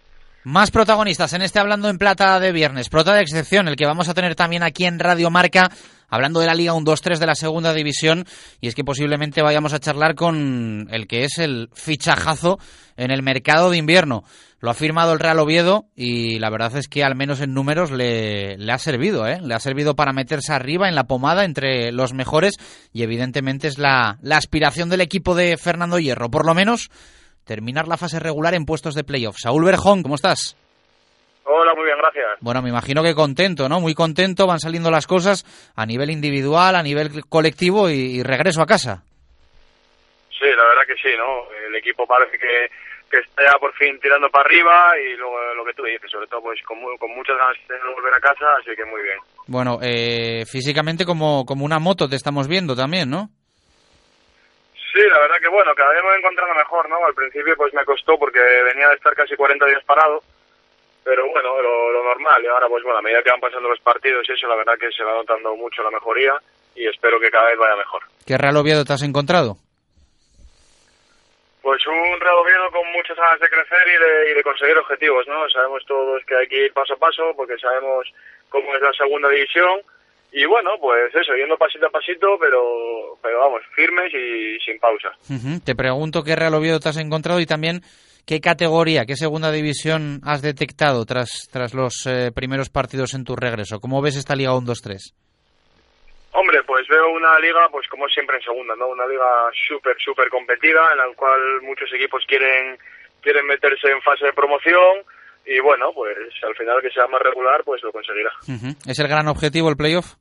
Más 0.46 0.72
protagonistas 0.72 1.34
en 1.34 1.42
este 1.42 1.60
Hablando 1.60 1.90
en 1.90 1.98
Plata 1.98 2.40
de 2.40 2.54
viernes. 2.54 2.88
Prota 2.88 3.14
de 3.14 3.22
excepción, 3.22 3.68
el 3.68 3.76
que 3.76 3.86
vamos 3.86 4.08
a 4.08 4.14
tener 4.14 4.36
también 4.36 4.64
aquí 4.64 4.86
en 4.86 4.98
Radio 4.98 5.30
Marca, 5.30 5.70
hablando 6.08 6.40
de 6.40 6.46
la 6.46 6.54
Liga 6.54 6.72
1-2-3 6.74 7.18
de 7.18 7.26
la 7.26 7.36
Segunda 7.36 7.74
División. 7.74 8.26
Y 8.62 8.70
es 8.70 8.74
que 8.74 8.86
posiblemente 8.86 9.42
vayamos 9.42 9.74
a 9.74 9.80
charlar 9.80 10.16
con 10.16 10.88
el 10.92 11.08
que 11.08 11.26
es 11.26 11.40
el 11.40 11.70
fichajazo 11.74 12.58
en 12.96 13.12
el 13.12 13.22
mercado 13.22 13.70
de 13.70 13.80
invierno. 13.80 14.24
Lo 14.62 14.70
ha 14.70 14.76
firmado 14.76 15.12
el 15.12 15.20
Real 15.20 15.40
Oviedo 15.40 15.88
y 15.94 16.40
la 16.40 16.50
verdad 16.50 16.78
es 16.78 16.88
que 16.88 17.04
al 17.04 17.16
menos 17.16 17.42
en 17.42 17.54
números 17.54 17.92
le, 17.92 18.56
ha 18.72 18.78
servido, 18.78 19.28
¿eh? 19.28 19.42
Le 19.42 19.56
ha 19.56 19.60
servido 19.60 19.98
para 19.98 20.14
meterse 20.14 20.54
arriba 20.54 20.88
en 20.88 20.96
la 20.96 21.04
pomada 21.04 21.44
entre 21.44 21.92
los 21.92 22.14
mejores 22.14 22.56
y 22.94 23.04
evidentemente 23.04 23.68
es 23.68 23.78
la 23.78 24.18
aspiración 24.32 24.88
del 24.88 25.02
equipo 25.02 25.36
de 25.36 25.58
Fernando 25.58 26.00
Hierro. 26.00 26.32
Por 26.32 26.46
lo 26.46 26.56
menos 26.56 26.90
terminar 27.50 27.88
la 27.88 27.98
fase 27.98 28.20
regular 28.20 28.54
en 28.54 28.64
puestos 28.64 28.94
de 28.94 29.04
playoff. 29.04 29.38
Saúl 29.40 29.66
Berjón, 29.66 30.04
¿cómo 30.04 30.14
estás? 30.14 30.56
Hola, 31.46 31.74
muy 31.74 31.86
bien, 31.86 31.98
gracias. 31.98 32.38
Bueno, 32.42 32.62
me 32.62 32.70
imagino 32.70 33.02
que 33.02 33.16
contento, 33.16 33.68
¿no? 33.68 33.80
Muy 33.80 33.96
contento, 33.96 34.46
van 34.46 34.60
saliendo 34.60 34.92
las 34.92 35.08
cosas 35.08 35.44
a 35.76 35.84
nivel 35.88 36.12
individual, 36.12 36.76
a 36.76 36.84
nivel 36.84 37.26
colectivo 37.28 37.90
y, 37.90 38.20
y 38.20 38.22
regreso 38.22 38.62
a 38.62 38.68
casa. 38.68 39.02
Sí, 40.30 40.46
la 40.46 40.64
verdad 40.64 40.86
que 40.86 40.94
sí, 41.02 41.10
¿no? 41.18 41.50
El 41.68 41.76
equipo 41.76 42.06
parece 42.06 42.38
que, 42.38 42.70
que 43.10 43.18
está 43.18 43.42
ya 43.44 43.58
por 43.58 43.74
fin 43.74 44.00
tirando 44.00 44.30
para 44.30 44.46
arriba 44.46 44.94
y 45.00 45.18
lo, 45.18 45.56
lo 45.56 45.66
que 45.66 45.74
tú 45.74 45.84
dices, 45.86 46.12
sobre 46.12 46.28
todo 46.28 46.44
pues 46.44 46.62
con, 46.62 46.78
con 47.00 47.10
muchas 47.16 47.36
ganas 47.36 47.58
de 47.68 47.94
volver 47.96 48.14
a 48.14 48.20
casa, 48.20 48.46
así 48.62 48.76
que 48.76 48.86
muy 48.86 49.02
bien. 49.02 49.18
Bueno, 49.48 49.80
eh, 49.82 50.46
físicamente 50.46 51.04
como, 51.04 51.48
como 51.48 51.66
una 51.66 51.80
moto 51.80 52.08
te 52.08 52.16
estamos 52.16 52.48
viendo 52.48 52.76
también, 52.76 53.10
¿no? 53.10 53.32
Sí, 54.92 55.02
la 55.08 55.20
verdad 55.20 55.38
que 55.40 55.50
bueno, 55.50 55.74
cada 55.76 55.94
vez 55.94 56.02
me 56.02 56.10
voy 56.10 56.20
encontrando 56.20 56.56
mejor, 56.56 56.90
¿no? 56.90 57.06
Al 57.06 57.14
principio 57.14 57.56
pues 57.56 57.74
me 57.74 57.86
costó 57.86 58.18
porque 58.18 58.40
venía 58.40 58.90
de 58.90 58.96
estar 58.96 59.14
casi 59.14 59.36
40 59.36 59.66
días 59.66 59.84
parado, 59.86 60.24
pero 61.04 61.30
bueno, 61.30 61.62
lo, 61.62 61.92
lo 61.92 62.04
normal. 62.04 62.44
Y 62.44 62.48
ahora 62.48 62.68
pues 62.68 62.84
bueno, 62.84 62.98
a 62.98 63.02
medida 63.02 63.22
que 63.22 63.30
van 63.32 63.40
pasando 63.40 63.70
los 63.70 63.80
partidos 63.82 64.28
y 64.28 64.34
eso, 64.34 64.48
la 64.48 64.56
verdad 64.56 64.78
que 64.80 64.92
se 64.92 65.04
va 65.04 65.14
notando 65.14 65.56
mucho 65.56 65.84
la 65.84 65.92
mejoría 65.92 66.34
y 66.76 66.88
espero 66.88 67.20
que 67.20 67.30
cada 67.30 67.50
vez 67.50 67.58
vaya 67.58 67.76
mejor. 67.76 68.04
¿Qué 68.26 68.38
Real 68.38 68.58
Oviedo 68.58 68.84
te 68.84 68.94
has 68.94 69.04
encontrado? 69.04 69.58
Pues 71.62 71.86
un 71.86 72.20
Real 72.20 72.38
Oviedo 72.38 72.72
con 72.72 72.92
muchas 72.92 73.18
ganas 73.18 73.40
de 73.40 73.50
crecer 73.50 73.88
y 73.88 73.98
de, 73.98 74.32
y 74.32 74.34
de 74.34 74.44
conseguir 74.44 74.78
objetivos, 74.78 75.28
¿no? 75.28 75.48
Sabemos 75.50 75.84
todos 75.86 76.24
que 76.26 76.36
hay 76.36 76.48
que 76.48 76.66
ir 76.66 76.74
paso 76.74 76.94
a 76.96 76.98
paso 76.98 77.34
porque 77.36 77.58
sabemos 77.58 78.08
cómo 78.50 78.74
es 78.76 78.82
la 78.82 78.94
segunda 78.94 79.30
división 79.30 79.82
y 80.32 80.46
bueno, 80.46 80.72
pues 80.80 81.14
eso, 81.16 81.34
yendo 81.36 81.58
pasito 81.58 81.88
a 81.88 81.90
pasito, 81.90 82.38
pero, 82.40 83.18
pero 83.22 83.40
vamos, 83.40 83.62
firmes 83.76 84.14
y 84.14 84.60
sin 84.64 84.80
pausa. 84.80 85.10
Te 85.66 85.76
pregunto 85.76 86.24
qué 86.24 86.36
Real 86.36 86.54
Oviedo 86.54 86.80
te 86.80 86.90
has 86.90 86.98
encontrado 86.98 87.40
y 87.40 87.48
también 87.48 87.82
qué 88.28 88.40
categoría, 88.40 89.06
qué 89.06 89.16
segunda 89.16 89.52
división 89.52 90.22
has 90.24 90.44
detectado 90.44 91.06
tras, 91.06 91.50
tras 91.52 91.74
los 91.74 92.06
eh, 92.06 92.32
primeros 92.34 92.70
partidos 92.70 93.16
en 93.16 93.24
tu 93.24 93.36
regreso. 93.36 93.80
¿Cómo 93.80 94.02
ves 94.02 94.18
esta 94.18 94.36
Liga 94.36 94.52
1-2-3? 94.52 95.14
Hombre, 96.34 96.62
pues 96.62 96.88
veo 96.88 97.10
una 97.10 97.40
liga, 97.40 97.68
pues 97.72 97.88
como 97.88 98.08
siempre 98.08 98.38
en 98.38 98.44
segunda, 98.44 98.76
¿no? 98.76 98.90
Una 98.90 99.08
liga 99.08 99.26
súper, 99.68 99.98
súper 99.98 100.30
competida, 100.30 100.92
en 100.92 101.00
la 101.00 101.16
cual 101.16 101.62
muchos 101.64 101.92
equipos 101.92 102.24
quieren, 102.28 102.78
quieren 103.22 103.48
meterse 103.48 103.90
en 103.90 104.02
fase 104.04 104.26
de 104.26 104.34
promoción 104.34 105.04
y 105.46 105.60
bueno, 105.60 105.92
pues 105.94 106.18
al 106.44 106.56
final 106.56 106.82
que 106.82 106.92
sea 106.92 107.08
más 107.08 107.22
regular, 107.22 107.64
pues 107.64 107.82
lo 107.84 107.92
conseguirá. 107.92 108.32
¿Es 108.86 109.00
el 109.00 109.08
gran 109.08 109.28
objetivo 109.28 109.70
el 109.70 109.78
playoff? 109.78 110.16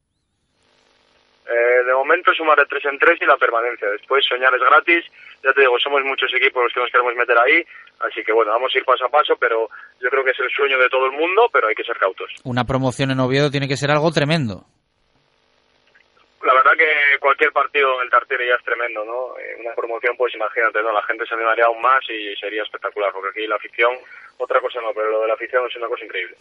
Eh, 1.49 1.83
de 1.85 1.95
momento 1.95 2.33
sumar 2.35 2.59
de 2.59 2.67
tres 2.67 2.85
en 2.85 2.99
tres 2.99 3.19
y 3.23 3.25
la 3.25 3.37
permanencia. 3.37 3.89
Después 3.89 4.25
soñar 4.29 4.55
es 4.55 4.61
gratis. 4.61 5.05
Ya 5.43 5.53
te 5.53 5.63
digo, 5.63 5.79
somos 5.81 6.03
muchos 6.05 6.33
equipos 6.35 6.63
los 6.63 6.73
que 6.73 6.81
nos 6.81 6.91
queremos 6.91 7.15
meter 7.17 7.37
ahí. 7.39 7.65
Así 8.01 8.23
que 8.23 8.33
bueno, 8.33 8.53
vamos 8.53 8.71
a 8.75 8.79
ir 8.79 8.85
paso 8.85 9.07
a 9.07 9.09
paso, 9.09 9.35
pero 9.41 9.69
yo 10.01 10.11
creo 10.11 10.25
que 10.25 10.33
es 10.33 10.41
el 10.41 10.51
sueño 10.51 10.79
de 10.79 10.91
todo 10.91 11.07
el 11.07 11.13
mundo, 11.13 11.49
pero 11.53 11.69
hay 11.69 11.75
que 11.75 11.85
ser 11.85 11.97
cautos. 11.97 12.29
Una 12.45 12.65
promoción 12.65 13.11
en 13.11 13.21
Oviedo 13.21 13.51
tiene 13.51 13.67
que 13.67 13.77
ser 13.77 13.91
algo 13.91 14.11
tremendo. 14.13 14.67
La 16.45 16.55
verdad 16.55 16.73
que 16.79 17.19
cualquier 17.19 17.51
partido 17.53 17.97
en 17.97 18.05
el 18.05 18.11
Tartiere 18.11 18.47
ya 18.47 18.55
es 18.55 18.65
tremendo, 18.65 19.05
¿no? 19.05 19.37
Eh, 19.41 19.57
una 19.59 19.75
promoción, 19.75 20.17
pues 20.17 20.35
imagínate, 20.35 20.83
¿no? 20.83 20.93
La 20.93 21.03
gente 21.03 21.27
se 21.27 21.35
animaría 21.35 21.67
aún 21.67 21.81
más 21.81 22.01
y 22.09 22.37
sería 22.37 22.63
espectacular, 22.63 23.11
porque 23.13 23.31
aquí 23.31 23.47
la 23.49 23.57
afición, 23.57 23.97
otra 24.39 24.61
cosa 24.61 24.81
no, 24.81 24.93
pero 24.95 25.11
lo 25.11 25.23
de 25.23 25.29
la 25.29 25.35
afición 25.35 25.67
es 25.69 25.77
una 25.77 25.89
cosa 25.89 26.05
increíble. 26.05 26.37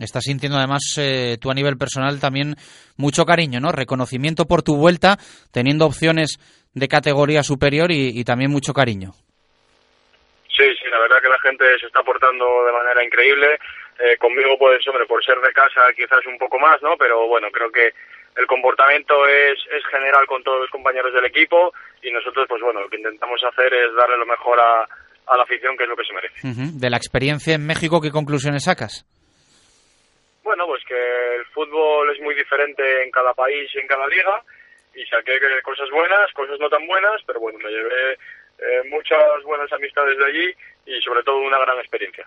Estás 0.00 0.24
sintiendo 0.24 0.58
además 0.58 0.82
eh, 0.98 1.36
tú 1.40 1.50
a 1.50 1.54
nivel 1.54 1.76
personal 1.76 2.18
también 2.18 2.54
mucho 2.96 3.24
cariño, 3.24 3.60
¿no? 3.60 3.72
Reconocimiento 3.72 4.46
por 4.46 4.62
tu 4.62 4.76
vuelta, 4.76 5.16
teniendo 5.52 5.86
opciones 5.86 6.38
de 6.74 6.88
categoría 6.88 7.42
superior 7.42 7.90
y, 7.90 8.18
y 8.18 8.24
también 8.24 8.50
mucho 8.50 8.72
cariño. 8.72 9.12
Sí, 10.56 10.68
sí, 10.76 10.88
la 10.90 10.98
verdad 10.98 11.20
que 11.22 11.28
la 11.28 11.40
gente 11.40 11.64
se 11.78 11.86
está 11.86 12.02
portando 12.02 12.64
de 12.64 12.72
manera 12.72 13.04
increíble. 13.04 13.58
Eh, 13.98 14.16
conmigo, 14.18 14.58
pues, 14.58 14.86
hombre, 14.88 15.06
por 15.06 15.24
ser 15.24 15.38
de 15.40 15.52
casa 15.52 15.92
quizás 15.94 16.24
un 16.26 16.38
poco 16.38 16.58
más, 16.58 16.82
¿no? 16.82 16.96
Pero 16.96 17.26
bueno, 17.26 17.50
creo 17.50 17.70
que 17.70 17.92
el 18.36 18.46
comportamiento 18.46 19.26
es, 19.26 19.58
es 19.70 19.84
general 19.90 20.26
con 20.26 20.42
todos 20.42 20.60
los 20.60 20.70
compañeros 20.70 21.12
del 21.12 21.26
equipo 21.26 21.72
y 22.02 22.10
nosotros, 22.10 22.46
pues 22.48 22.62
bueno, 22.62 22.80
lo 22.80 22.88
que 22.88 22.96
intentamos 22.96 23.42
hacer 23.44 23.72
es 23.74 23.94
darle 23.94 24.16
lo 24.16 24.26
mejor 24.26 24.58
a, 24.58 24.88
a 25.26 25.36
la 25.36 25.42
afición, 25.44 25.76
que 25.76 25.84
es 25.84 25.88
lo 25.88 25.96
que 25.96 26.04
se 26.04 26.12
merece. 26.12 26.78
De 26.78 26.90
la 26.90 26.96
experiencia 26.96 27.54
en 27.54 27.66
México, 27.66 28.00
¿qué 28.00 28.10
conclusiones 28.10 28.64
sacas? 28.64 29.06
Bueno, 30.42 30.66
pues 30.66 30.82
que 30.86 30.94
el 30.94 31.44
fútbol 31.46 32.10
es 32.14 32.20
muy 32.20 32.34
diferente 32.34 32.82
en 33.04 33.10
cada 33.10 33.32
país 33.32 33.70
y 33.74 33.78
en 33.78 33.86
cada 33.86 34.06
liga 34.08 34.42
y 34.94 35.04
saqué 35.06 35.38
que 35.38 35.62
cosas 35.62 35.88
buenas, 35.90 36.30
cosas 36.34 36.58
no 36.60 36.68
tan 36.68 36.86
buenas, 36.86 37.22
pero 37.26 37.40
bueno, 37.40 37.58
me 37.58 37.70
llevé 37.70 38.12
eh, 38.12 38.82
muchas 38.90 39.42
buenas 39.44 39.72
amistades 39.72 40.18
de 40.18 40.24
allí 40.24 40.54
y 40.86 41.00
sobre 41.00 41.22
todo 41.22 41.38
una 41.38 41.58
gran 41.58 41.78
experiencia. 41.78 42.26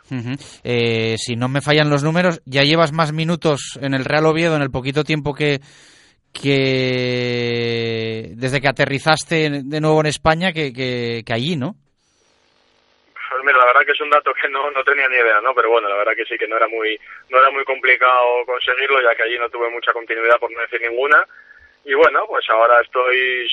Eh, 0.64 1.16
si 1.18 1.36
no 1.36 1.48
me 1.50 1.62
fallan 1.62 1.90
los 1.90 2.04
números, 2.04 2.42
ya 2.46 2.64
llevas 2.64 2.92
más 2.94 3.14
minutos 3.14 3.78
en 3.82 3.94
el 3.94 4.06
Real 4.06 4.26
Oviedo 4.26 4.56
en 4.56 4.62
el 4.62 4.72
poquito 4.72 5.04
tiempo 5.04 5.34
que, 5.34 5.60
que 6.34 8.32
desde 8.36 8.62
que 8.62 8.68
aterrizaste 8.68 9.50
de 9.64 9.82
nuevo 9.82 10.00
en 10.00 10.08
España 10.08 10.52
que, 10.52 10.74
que, 10.74 11.24
que 11.26 11.34
allí, 11.34 11.56
¿no? 11.58 11.76
La 13.54 13.66
verdad 13.66 13.86
que 13.86 13.92
es 13.92 14.02
un 14.02 14.10
dato 14.10 14.34
que 14.34 14.50
no, 14.50 14.72
no 14.72 14.84
tenía 14.84 15.08
ni 15.08 15.16
idea, 15.16 15.42
¿no? 15.42 15.54
Pero 15.54 15.70
bueno, 15.70 15.90
la 15.90 15.96
verdad 15.96 16.14
que 16.16 16.26
sí, 16.26 16.38
que 16.38 16.48
no 16.48 16.58
era 16.58 16.68
muy 16.68 17.00
no 17.30 17.40
era 17.40 17.50
muy 17.52 17.64
complicado 17.64 18.46
conseguirlo, 18.46 19.02
ya 19.02 19.16
que 19.16 19.24
allí 19.24 19.38
no 19.38 19.50
tuve 19.50 19.70
mucha 19.70 19.94
continuidad, 19.94 20.40
por 20.40 20.52
no 20.52 20.62
decir 20.62 20.82
ninguna. 20.82 21.24
Y 21.84 21.94
bueno, 21.94 22.26
pues 22.28 22.46
ahora 22.50 22.82
estoy 22.82 23.48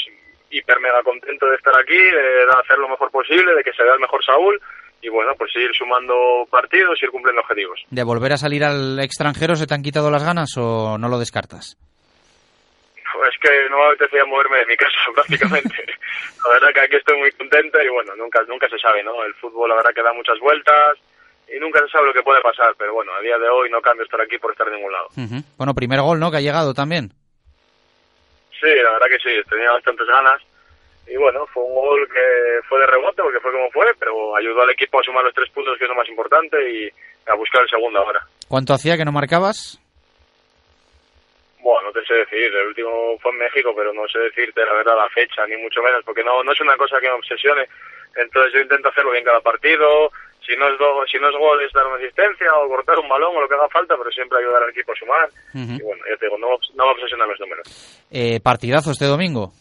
hiper 0.50 0.80
mega 0.80 1.02
contento 1.02 1.46
de 1.46 1.56
estar 1.56 1.74
aquí, 1.78 1.96
de 1.96 2.44
hacer 2.60 2.78
lo 2.78 2.88
mejor 2.88 3.10
posible, 3.10 3.54
de 3.54 3.64
que 3.64 3.72
se 3.72 3.82
vea 3.82 3.94
el 3.94 4.00
mejor 4.00 4.24
Saúl 4.24 4.60
y 5.02 5.08
bueno, 5.08 5.32
pues 5.36 5.50
ir 5.56 5.70
sumando 5.76 6.46
partidos 6.48 7.02
ir 7.02 7.10
cumpliendo 7.10 7.42
objetivos. 7.42 7.80
¿De 7.90 8.04
volver 8.04 8.32
a 8.32 8.36
salir 8.36 8.64
al 8.64 9.00
extranjero 9.00 9.56
se 9.56 9.66
te 9.66 9.74
han 9.74 9.82
quitado 9.82 10.10
las 10.10 10.24
ganas 10.24 10.50
o 10.56 10.96
no 10.96 11.08
lo 11.08 11.18
descartas? 11.18 11.76
Es 13.28 13.38
que 13.38 13.68
no 13.70 13.78
me 13.78 13.86
apetecía 13.86 14.24
moverme 14.24 14.58
de 14.58 14.66
mi 14.66 14.76
casa 14.76 14.96
prácticamente. 15.14 15.84
la 16.44 16.50
verdad 16.54 16.72
que 16.74 16.80
aquí 16.80 16.96
estoy 16.96 17.18
muy 17.18 17.32
contento 17.32 17.80
y 17.82 17.88
bueno, 17.88 18.14
nunca 18.16 18.42
nunca 18.48 18.68
se 18.68 18.78
sabe, 18.78 19.02
¿no? 19.02 19.22
El 19.24 19.34
fútbol 19.34 19.68
la 19.68 19.76
verdad 19.76 19.94
que 19.94 20.02
da 20.02 20.12
muchas 20.12 20.38
vueltas 20.40 20.98
y 21.54 21.58
nunca 21.60 21.80
se 21.80 21.88
sabe 21.88 22.06
lo 22.06 22.14
que 22.14 22.22
puede 22.22 22.40
pasar, 22.40 22.74
pero 22.78 22.94
bueno, 22.94 23.12
a 23.14 23.20
día 23.20 23.38
de 23.38 23.48
hoy 23.48 23.70
no 23.70 23.80
cambio 23.80 24.04
estar 24.04 24.20
aquí 24.20 24.38
por 24.38 24.52
estar 24.52 24.66
en 24.68 24.74
ningún 24.74 24.92
lado. 24.92 25.08
Bueno, 25.58 25.74
primer 25.74 26.00
gol, 26.00 26.18
¿no? 26.18 26.30
Que 26.30 26.38
ha 26.38 26.40
llegado 26.40 26.72
también. 26.72 27.12
Sí, 28.58 28.68
la 28.82 28.92
verdad 28.92 29.08
que 29.08 29.18
sí, 29.18 29.50
tenía 29.50 29.72
bastantes 29.72 30.06
ganas. 30.06 30.40
Y 31.06 31.16
bueno, 31.16 31.44
fue 31.52 31.64
un 31.64 31.74
gol 31.74 32.08
que 32.08 32.60
fue 32.68 32.78
de 32.80 32.86
rebote, 32.86 33.22
porque 33.22 33.40
fue 33.40 33.50
como 33.50 33.68
fue, 33.70 33.86
pero 33.98 34.36
ayudó 34.36 34.62
al 34.62 34.70
equipo 34.70 35.00
a 35.00 35.02
sumar 35.02 35.24
los 35.24 35.34
tres 35.34 35.50
puntos, 35.50 35.76
que 35.76 35.84
es 35.84 35.90
lo 35.90 35.96
más 35.96 36.08
importante, 36.08 36.56
y 36.70 36.88
a 37.26 37.34
buscar 37.34 37.62
el 37.62 37.68
segundo 37.68 37.98
ahora. 37.98 38.24
¿Cuánto 38.48 38.72
hacía 38.72 38.96
que 38.96 39.04
no 39.04 39.10
marcabas? 39.10 39.81
Bueno, 41.62 41.88
no 41.88 41.92
te 41.92 42.04
sé 42.04 42.14
decir, 42.14 42.52
el 42.54 42.66
último 42.66 43.16
fue 43.20 43.30
en 43.30 43.38
México, 43.38 43.72
pero 43.76 43.92
no 43.94 44.06
sé 44.08 44.18
decirte 44.18 44.64
la 44.66 44.72
verdad 44.74 44.96
la 44.96 45.08
fecha, 45.10 45.46
ni 45.46 45.56
mucho 45.56 45.80
menos, 45.80 46.02
porque 46.04 46.24
no, 46.24 46.42
no 46.42 46.52
es 46.52 46.60
una 46.60 46.76
cosa 46.76 46.98
que 47.00 47.06
me 47.06 47.14
obsesione. 47.14 47.66
Entonces 48.16 48.52
yo 48.52 48.60
intento 48.60 48.88
hacerlo 48.88 49.12
bien 49.12 49.24
cada 49.24 49.40
partido, 49.40 50.10
Si 50.44 50.56
no 50.56 50.66
es 50.68 50.76
do- 50.76 51.06
si 51.06 51.18
no 51.20 51.28
es 51.30 51.36
gol 51.36 51.62
es 51.62 51.72
dar 51.72 51.86
una 51.86 51.96
asistencia 52.02 52.52
o 52.56 52.68
cortar 52.68 52.98
un 52.98 53.08
balón 53.08 53.36
o 53.36 53.40
lo 53.40 53.48
que 53.48 53.54
haga 53.54 53.68
falta, 53.68 53.96
pero 53.96 54.10
siempre 54.10 54.38
ayudar 54.40 54.60
al 54.64 54.70
equipo 54.70 54.90
a 54.90 54.96
sumar. 54.96 55.28
Ujú. 55.54 55.74
Y 55.78 55.82
bueno, 55.82 56.02
ya 56.10 56.16
te 56.16 56.26
digo, 56.26 56.36
no, 56.36 56.48
no 56.74 56.84
me 56.86 56.90
obsesionan 56.92 57.28
los 57.28 57.38
números. 57.38 57.64
Eh, 58.10 58.40
partidazo 58.42 58.90
este 58.90 59.04
domingo. 59.06 59.52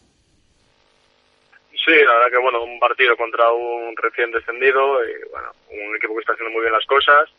Sí, 1.85 1.93
la 2.03 2.13
verdad 2.13 2.31
que 2.31 2.37
bueno, 2.37 2.63
un 2.63 2.79
partido 2.79 3.15
contra 3.15 3.51
un 3.51 3.95
recién 3.97 4.31
descendido, 4.31 5.03
y, 5.05 5.29
bueno, 5.29 5.51
un 5.69 5.95
equipo 5.95 6.15
que 6.15 6.21
está 6.21 6.33
haciendo 6.33 6.51
muy 6.51 6.61
bien 6.61 6.73
las 6.73 6.85
cosas. 6.87 7.29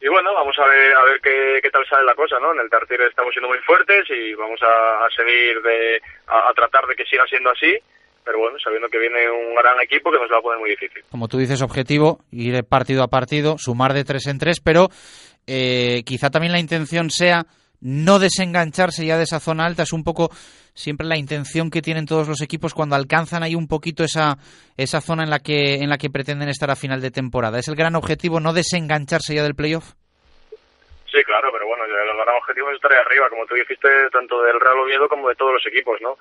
Y 0.00 0.08
bueno, 0.08 0.32
vamos 0.32 0.56
a 0.58 0.66
ver 0.66 0.94
a 0.94 1.04
ver 1.04 1.20
qué, 1.20 1.58
qué 1.62 1.70
tal 1.70 1.84
sale 1.88 2.04
la 2.04 2.14
cosa, 2.14 2.38
¿no? 2.38 2.52
En 2.54 2.60
el 2.60 2.70
Tartiere 2.70 3.06
estamos 3.06 3.32
siendo 3.32 3.48
muy 3.48 3.58
fuertes 3.58 4.06
y 4.10 4.32
vamos 4.34 4.60
a, 4.62 5.08
seguir 5.14 5.60
de 5.62 6.00
a, 6.28 6.52
tratar 6.54 6.86
de 6.86 6.94
que 6.94 7.04
siga 7.04 7.24
siendo 7.28 7.50
así, 7.50 7.74
pero 8.24 8.38
bueno, 8.38 8.58
sabiendo 8.62 8.88
que 8.88 8.98
viene 8.98 9.28
un 9.28 9.56
gran 9.56 9.80
equipo 9.80 10.12
que 10.12 10.18
nos 10.18 10.30
va 10.30 10.38
a 10.38 10.42
poner 10.42 10.60
muy 10.60 10.70
difícil. 10.70 11.02
Como 11.10 11.26
tú 11.26 11.38
dices, 11.38 11.62
objetivo, 11.62 12.20
ir 12.30 12.62
partido 12.64 13.02
a 13.02 13.08
partido, 13.08 13.56
sumar 13.58 13.92
de 13.92 14.04
tres 14.04 14.28
en 14.28 14.38
tres, 14.38 14.60
pero 14.60 14.88
eh, 15.48 16.04
quizá 16.04 16.30
también 16.30 16.52
la 16.52 16.60
intención 16.60 17.10
sea 17.10 17.46
no 17.80 18.18
desengancharse 18.18 19.06
ya 19.06 19.16
de 19.16 19.24
esa 19.24 19.40
zona 19.40 19.66
alta. 19.66 19.82
Es 19.82 19.92
un 19.92 20.04
poco 20.04 20.30
siempre 20.74 21.06
la 21.06 21.16
intención 21.16 21.70
que 21.70 21.82
tienen 21.82 22.06
todos 22.06 22.28
los 22.28 22.40
equipos 22.40 22.74
cuando 22.74 22.96
alcanzan 22.96 23.42
ahí 23.42 23.54
un 23.54 23.68
poquito 23.68 24.04
esa, 24.04 24.36
esa 24.76 25.00
zona 25.00 25.24
en 25.24 25.30
la, 25.30 25.40
que, 25.40 25.76
en 25.76 25.88
la 25.88 25.98
que 25.98 26.10
pretenden 26.10 26.48
estar 26.48 26.70
a 26.70 26.76
final 26.76 27.00
de 27.00 27.10
temporada. 27.10 27.58
¿Es 27.58 27.68
el 27.68 27.76
gran 27.76 27.96
objetivo 27.96 28.40
no 28.40 28.52
desengancharse 28.52 29.34
ya 29.34 29.42
del 29.42 29.54
playoff? 29.54 29.94
Sí, 31.10 31.24
claro, 31.24 31.48
pero 31.52 31.66
bueno, 31.66 31.84
el 31.84 31.90
gran 31.90 32.36
objetivo 32.36 32.70
es 32.70 32.76
estar 32.76 32.92
ahí 32.92 32.98
arriba, 32.98 33.30
como 33.30 33.46
tú 33.46 33.54
dijiste, 33.54 33.88
tanto 34.12 34.42
del 34.42 34.60
Real 34.60 34.78
Oviedo 34.78 35.08
como 35.08 35.28
de 35.28 35.34
todos 35.36 35.54
los 35.54 35.66
equipos, 35.66 35.98
¿no? 36.02 36.18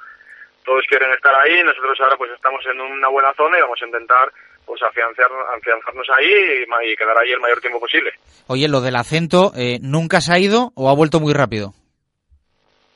Todos 0.63 0.85
quieren 0.87 1.11
estar 1.11 1.33
ahí, 1.35 1.61
nosotros 1.63 1.99
ahora 2.01 2.17
pues 2.17 2.31
estamos 2.31 2.65
en 2.65 2.79
una 2.79 3.07
buena 3.09 3.33
zona 3.33 3.57
y 3.57 3.61
vamos 3.61 3.81
a 3.81 3.85
intentar 3.85 4.31
pues 4.67 4.83
afianzar, 4.83 5.31
afianzarnos 5.57 6.07
ahí 6.09 6.65
y, 6.83 6.95
quedar 6.95 7.17
ahí 7.17 7.31
el 7.31 7.39
mayor 7.39 7.61
tiempo 7.61 7.79
posible. 7.79 8.11
Oye, 8.47 8.67
lo 8.67 8.81
del 8.81 8.97
acento, 8.97 9.53
eh, 9.55 9.79
¿nunca 9.81 10.19
se 10.19 10.33
ha 10.33 10.39
ido 10.39 10.71
o 10.75 10.89
ha 10.89 10.93
vuelto 10.93 11.21
muy 11.21 11.33
rápido? 11.33 11.71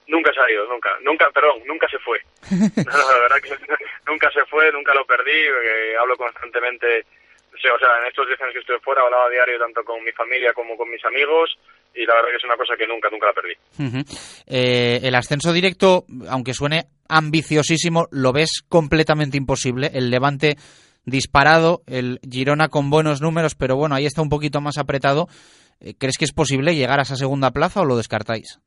Nunca 0.08 0.34
se 0.34 0.42
ha 0.42 0.52
ido, 0.52 0.68
nunca, 0.68 0.90
nunca, 1.02 1.32
perdón, 1.32 1.64
nunca 1.66 1.88
se 1.88 1.98
fue. 2.00 2.20
No, 2.52 2.92
la 2.92 3.20
verdad 3.24 3.40
que 3.42 3.56
nunca 4.12 4.30
se 4.32 4.44
fue, 4.46 4.70
nunca 4.74 4.94
lo 4.94 5.06
perdí, 5.06 5.32
eh, 5.32 5.96
hablo 5.98 6.18
constantemente, 6.18 7.06
o 7.56 7.58
sea, 7.58 7.74
o 7.74 7.80
sea, 7.80 7.88
en 8.02 8.08
estos 8.10 8.28
10 8.28 8.42
años 8.42 8.54
que 8.54 8.60
estuve 8.60 8.80
fuera 8.82 9.02
hablaba 9.04 9.28
a 9.28 9.30
diario 9.30 9.58
tanto 9.58 9.82
con 9.86 10.04
mi 10.04 10.12
familia 10.12 10.52
como 10.54 10.76
con 10.76 10.90
mis 10.90 11.04
amigos 11.06 11.58
y 11.96 12.06
la 12.06 12.16
verdad 12.16 12.30
que 12.32 12.38
es 12.38 12.44
una 12.44 12.58
cosa 12.58 12.76
que 12.78 12.88
nunca, 12.88 13.10
nunca 13.10 13.28
la 13.28 13.34
perdí. 13.34 13.54
Eh, 14.48 15.00
el 15.04 15.16
ascenso 15.16 15.54
directo, 15.54 16.04
aunque 16.30 16.54
suene 16.54 16.84
ambiciosísimo, 17.08 18.08
lo 18.12 18.34
ves 18.34 18.64
completamente 18.68 19.38
imposible. 19.38 19.92
El 19.94 20.10
Levante 20.10 20.56
disparado, 21.06 21.82
el 21.88 22.20
Girona 22.30 22.70
con 22.70 22.90
buenos 22.90 23.22
números, 23.22 23.56
pero 23.56 23.76
bueno, 23.76 23.96
ahí 23.96 24.06
está 24.06 24.22
un 24.22 24.30
poquito 24.30 24.62
más 24.62 24.78
apretado. 24.78 25.28
Eh, 25.80 25.94
¿Crees 25.98 26.18
que 26.18 26.26
es 26.26 26.34
posible 26.34 26.76
llegar 26.76 27.00
a 27.00 27.04
esa 27.04 27.16
segunda 27.16 27.52
plaza 27.52 27.82
o 27.82 27.86
lo 27.86 27.98
descartáis? 27.98 28.60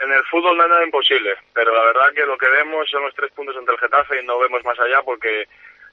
En 0.00 0.12
el 0.12 0.22
fútbol 0.30 0.56
no 0.56 0.62
hay 0.64 0.68
nada 0.68 0.84
imposible, 0.84 1.30
pero 1.54 1.72
la 1.74 1.84
verdad 1.84 2.12
que 2.14 2.26
lo 2.26 2.36
que 2.36 2.48
vemos 2.48 2.88
son 2.90 3.02
los 3.04 3.14
tres 3.14 3.30
puntos 3.32 3.54
entre 3.58 3.74
el 3.74 3.80
Getafe 3.80 4.20
y 4.22 4.26
no 4.26 4.38
vemos 4.38 4.62
más 4.64 4.78
allá 4.78 5.00
porque 5.04 5.44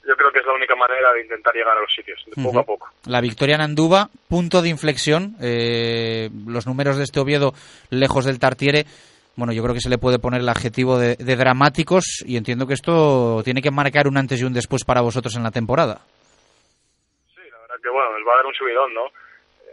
yo 0.08 0.16
creo 0.16 0.32
que 0.32 0.40
es 0.40 0.46
la 0.46 0.54
única 0.54 0.76
manera 0.76 1.14
de 1.14 1.22
intentar 1.22 1.54
llegar 1.54 1.78
a 1.78 1.82
los 1.82 1.94
sitios, 1.94 2.20
de 2.26 2.42
poco 2.42 2.60
a 2.60 2.64
poco. 2.64 2.90
La 3.06 3.22
victoria 3.22 3.56
en 3.56 3.62
Andúba, 3.62 4.10
punto 4.28 4.62
de 4.62 4.70
inflexión. 4.70 5.36
eh, 5.42 6.30
los 6.48 6.66
números 6.66 6.98
de 6.98 7.04
este 7.04 7.20
Oviedo 7.20 7.54
lejos 7.90 8.26
del 8.26 8.40
Tartiere. 8.40 8.86
Bueno, 9.42 9.58
yo 9.58 9.64
creo 9.64 9.74
que 9.74 9.82
se 9.82 9.90
le 9.90 9.98
puede 9.98 10.20
poner 10.20 10.42
el 10.42 10.50
adjetivo 10.54 11.00
de, 11.00 11.16
de 11.18 11.36
dramáticos 11.36 12.22
y 12.28 12.38
entiendo 12.38 12.68
que 12.68 12.78
esto 12.78 13.42
tiene 13.44 13.60
que 13.60 13.72
marcar 13.72 14.06
un 14.06 14.16
antes 14.16 14.40
y 14.40 14.46
un 14.46 14.54
después 14.54 14.86
para 14.86 15.02
vosotros 15.02 15.36
en 15.36 15.42
la 15.42 15.50
temporada. 15.50 16.06
Sí, 17.34 17.42
la 17.50 17.58
verdad 17.58 17.82
que 17.82 17.90
bueno, 17.90 18.14
nos 18.14 18.22
va 18.22 18.34
a 18.34 18.38
dar 18.38 18.46
un 18.46 18.54
subidón, 18.54 18.94
¿no? 18.94 19.10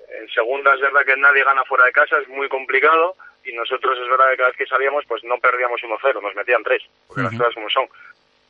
En 0.08 0.26
segunda 0.32 0.72
es 0.72 0.80
verdad 0.80 1.04
que 1.04 1.20
nadie 1.20 1.44
gana 1.44 1.68
fuera 1.68 1.84
de 1.84 1.92
casa, 1.92 2.16
es 2.16 2.28
muy 2.28 2.48
complicado 2.48 3.12
y 3.44 3.52
nosotros 3.52 3.92
es 4.00 4.08
verdad 4.08 4.30
que 4.30 4.36
cada 4.38 4.48
vez 4.48 4.56
que 4.56 4.72
salíamos 4.72 5.04
pues 5.04 5.22
no 5.24 5.36
perdíamos 5.36 5.82
1-0, 5.84 6.22
nos 6.22 6.34
metían 6.34 6.64
3, 6.64 6.82
porque 7.06 7.22
las 7.24 7.36
cosas 7.36 7.52
como 7.52 7.68
son. 7.68 7.84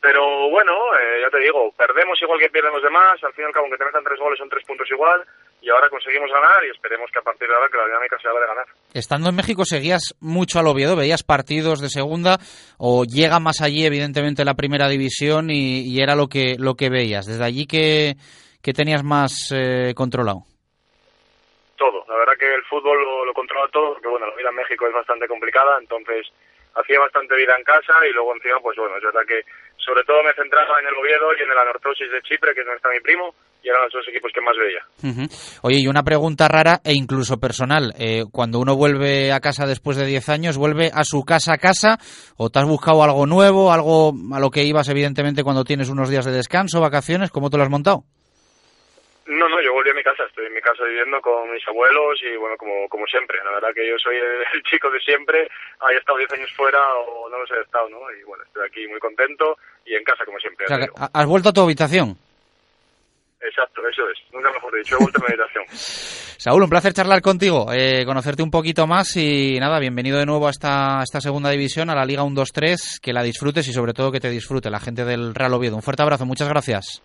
Pero 0.00 0.48
bueno, 0.50 0.72
eh, 0.94 1.22
ya 1.22 1.30
te 1.30 1.38
digo, 1.40 1.72
perdemos 1.76 2.20
igual 2.22 2.38
que 2.38 2.50
pierden 2.50 2.72
los 2.72 2.82
demás, 2.82 3.22
al 3.22 3.32
fin 3.32 3.42
y 3.42 3.46
al 3.46 3.52
cabo 3.52 3.64
aunque 3.66 3.78
te 3.78 3.84
metan 3.84 4.04
tres 4.04 4.18
goles 4.18 4.38
son 4.38 4.48
tres 4.48 4.64
puntos 4.64 4.88
igual 4.90 5.24
y 5.60 5.70
ahora 5.70 5.90
conseguimos 5.90 6.30
ganar 6.30 6.64
y 6.64 6.70
esperemos 6.70 7.10
que 7.10 7.18
a 7.18 7.22
partir 7.22 7.48
de 7.48 7.54
ahora 7.54 7.68
que 7.68 7.78
la 7.78 7.86
dinámica 7.86 8.16
sea 8.20 8.32
la 8.32 8.40
de 8.40 8.46
ganar. 8.46 8.66
Estando 8.94 9.28
en 9.28 9.36
México, 9.36 9.64
¿seguías 9.64 10.14
mucho 10.20 10.60
al 10.60 10.68
Oviedo? 10.68 10.94
¿Veías 10.94 11.24
partidos 11.24 11.80
de 11.80 11.88
segunda? 11.88 12.38
¿O 12.78 13.04
llega 13.04 13.40
más 13.40 13.60
allí, 13.60 13.84
evidentemente, 13.84 14.44
la 14.44 14.54
primera 14.54 14.88
división 14.88 15.50
y, 15.50 15.82
y 15.82 16.00
era 16.00 16.14
lo 16.14 16.28
que, 16.28 16.54
lo 16.58 16.74
que 16.74 16.90
veías? 16.90 17.26
¿Desde 17.26 17.44
allí 17.44 17.66
que, 17.66 18.14
que 18.62 18.72
tenías 18.72 19.02
más 19.02 19.52
eh, 19.52 19.94
controlado? 19.96 20.44
todo. 21.78 22.04
La 22.08 22.16
verdad 22.16 22.34
que 22.38 22.52
el 22.52 22.64
fútbol 22.64 23.00
lo, 23.00 23.24
lo 23.24 23.32
controla 23.32 23.70
todo, 23.72 23.94
porque 23.94 24.08
bueno, 24.08 24.26
la 24.26 24.34
vida 24.34 24.50
en 24.50 24.56
México 24.56 24.86
es 24.86 24.92
bastante 24.92 25.26
complicada, 25.26 25.78
entonces 25.80 26.26
hacía 26.74 26.98
bastante 27.00 27.34
vida 27.36 27.56
en 27.56 27.64
casa 27.64 27.94
y 28.06 28.12
luego 28.12 28.34
encima, 28.34 28.60
pues 28.60 28.76
bueno, 28.76 28.96
es 28.96 29.02
verdad 29.02 29.22
que 29.26 29.40
sobre 29.88 30.04
todo 30.04 30.22
me 30.22 30.34
centraba 30.34 30.78
en 30.80 30.86
el 30.86 30.94
Oviedo 30.94 31.32
y 31.32 31.42
en 31.42 31.50
el 31.50 31.56
Anorthosis 31.56 32.12
de 32.12 32.20
Chipre, 32.20 32.52
que 32.52 32.60
es 32.60 32.66
donde 32.66 32.76
está 32.76 32.90
mi 32.90 33.00
primo, 33.00 33.34
y 33.62 33.68
eran 33.68 33.82
los 33.84 33.92
dos 33.92 34.06
equipos 34.08 34.30
que 34.34 34.44
más 34.44 34.54
veía. 34.60 34.84
Oye, 35.62 35.78
y 35.80 35.86
una 35.88 36.02
pregunta 36.02 36.46
rara 36.46 36.80
e 36.84 36.92
incluso 36.92 37.40
personal. 37.40 37.94
Eh, 37.98 38.24
cuando 38.30 38.60
uno 38.60 38.76
vuelve 38.76 39.32
a 39.32 39.40
casa 39.40 39.66
después 39.66 39.96
de 39.96 40.04
10 40.04 40.28
años, 40.28 40.58
¿vuelve 40.58 40.90
a 40.92 41.04
su 41.04 41.24
casa 41.24 41.54
a 41.54 41.58
casa 41.58 41.96
o 42.36 42.50
te 42.50 42.58
has 42.58 42.66
buscado 42.66 43.02
algo 43.02 43.26
nuevo, 43.26 43.72
algo 43.72 44.12
a 44.32 44.38
lo 44.38 44.50
que 44.50 44.64
ibas 44.64 44.88
evidentemente 44.90 45.42
cuando 45.42 45.64
tienes 45.64 45.88
unos 45.88 46.10
días 46.10 46.26
de 46.26 46.32
descanso, 46.32 46.80
vacaciones? 46.80 47.30
¿Cómo 47.30 47.48
te 47.48 47.56
lo 47.56 47.62
has 47.62 47.70
montado? 47.70 48.04
No, 49.28 49.46
no, 49.46 49.60
yo 49.60 49.74
volví 49.74 49.90
a 49.90 49.94
mi 49.94 50.02
casa, 50.02 50.24
estoy 50.24 50.46
en 50.46 50.54
mi 50.54 50.60
casa 50.62 50.82
viviendo 50.84 51.20
con 51.20 51.52
mis 51.52 51.66
abuelos 51.68 52.18
y 52.22 52.34
bueno, 52.38 52.56
como, 52.56 52.88
como 52.88 53.06
siempre, 53.06 53.36
la 53.44 53.50
verdad 53.50 53.74
que 53.74 53.86
yo 53.86 53.98
soy 53.98 54.16
el, 54.16 54.62
chico 54.70 54.90
de 54.90 54.98
siempre, 55.00 55.46
haya 55.80 55.98
estado 55.98 56.16
10 56.16 56.32
años 56.32 56.50
fuera 56.56 56.80
o 56.94 57.28
no 57.28 57.38
los 57.38 57.50
he 57.50 57.60
estado, 57.60 57.90
¿no? 57.90 57.98
Y 58.18 58.22
bueno, 58.24 58.42
estoy 58.44 58.66
aquí 58.66 58.88
muy 58.88 58.98
contento 58.98 59.58
y 59.84 59.94
en 59.94 60.02
casa 60.02 60.24
como 60.24 60.38
siempre. 60.38 60.64
O 60.64 60.68
sea. 60.68 60.78
¿Has 61.12 61.26
vuelto 61.26 61.50
a 61.50 61.52
tu 61.52 61.60
habitación? 61.60 62.16
Exacto, 63.40 63.86
eso 63.86 64.08
es, 64.08 64.18
nunca 64.32 64.50
mejor 64.50 64.74
dicho, 64.74 64.96
he 64.98 65.02
vuelto 65.02 65.20
a 65.20 65.28
mi 65.28 65.34
habitación. 65.34 65.64
Saúl, 66.38 66.62
un 66.62 66.70
placer 66.70 66.94
charlar 66.94 67.20
contigo, 67.20 67.66
eh, 67.70 68.06
conocerte 68.06 68.42
un 68.42 68.50
poquito 68.50 68.86
más 68.86 69.14
y 69.16 69.58
nada, 69.60 69.78
bienvenido 69.78 70.18
de 70.18 70.24
nuevo 70.24 70.46
a 70.46 70.50
esta, 70.50 71.00
a 71.00 71.02
esta 71.02 71.20
segunda 71.20 71.50
división, 71.50 71.90
a 71.90 71.94
la 71.94 72.06
Liga 72.06 72.22
1-2-3, 72.22 73.00
que 73.02 73.12
la 73.12 73.22
disfrutes 73.22 73.68
y 73.68 73.72
sobre 73.74 73.92
todo 73.92 74.10
que 74.10 74.20
te 74.20 74.30
disfrute 74.30 74.70
la 74.70 74.80
gente 74.80 75.04
del 75.04 75.34
Real 75.34 75.52
Oviedo. 75.52 75.76
Un 75.76 75.82
fuerte 75.82 76.02
abrazo, 76.02 76.24
muchas 76.24 76.48
gracias. 76.48 77.02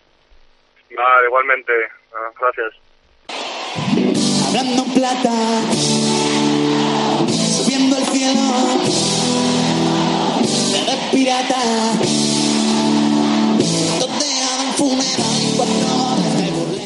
Vale, 0.96 1.26
igualmente, 1.26 1.72
gracias. 2.38 2.74
Hablando 4.46 4.84
plata, 4.94 5.32
subiendo 7.56 7.96
al 7.96 8.04
cielo, 8.04 8.40
eres 10.74 10.98
pirata. 11.10 11.62
Donde 14.00 14.26
hagan 14.42 14.74
funeral 14.76 15.42
y 15.42 15.56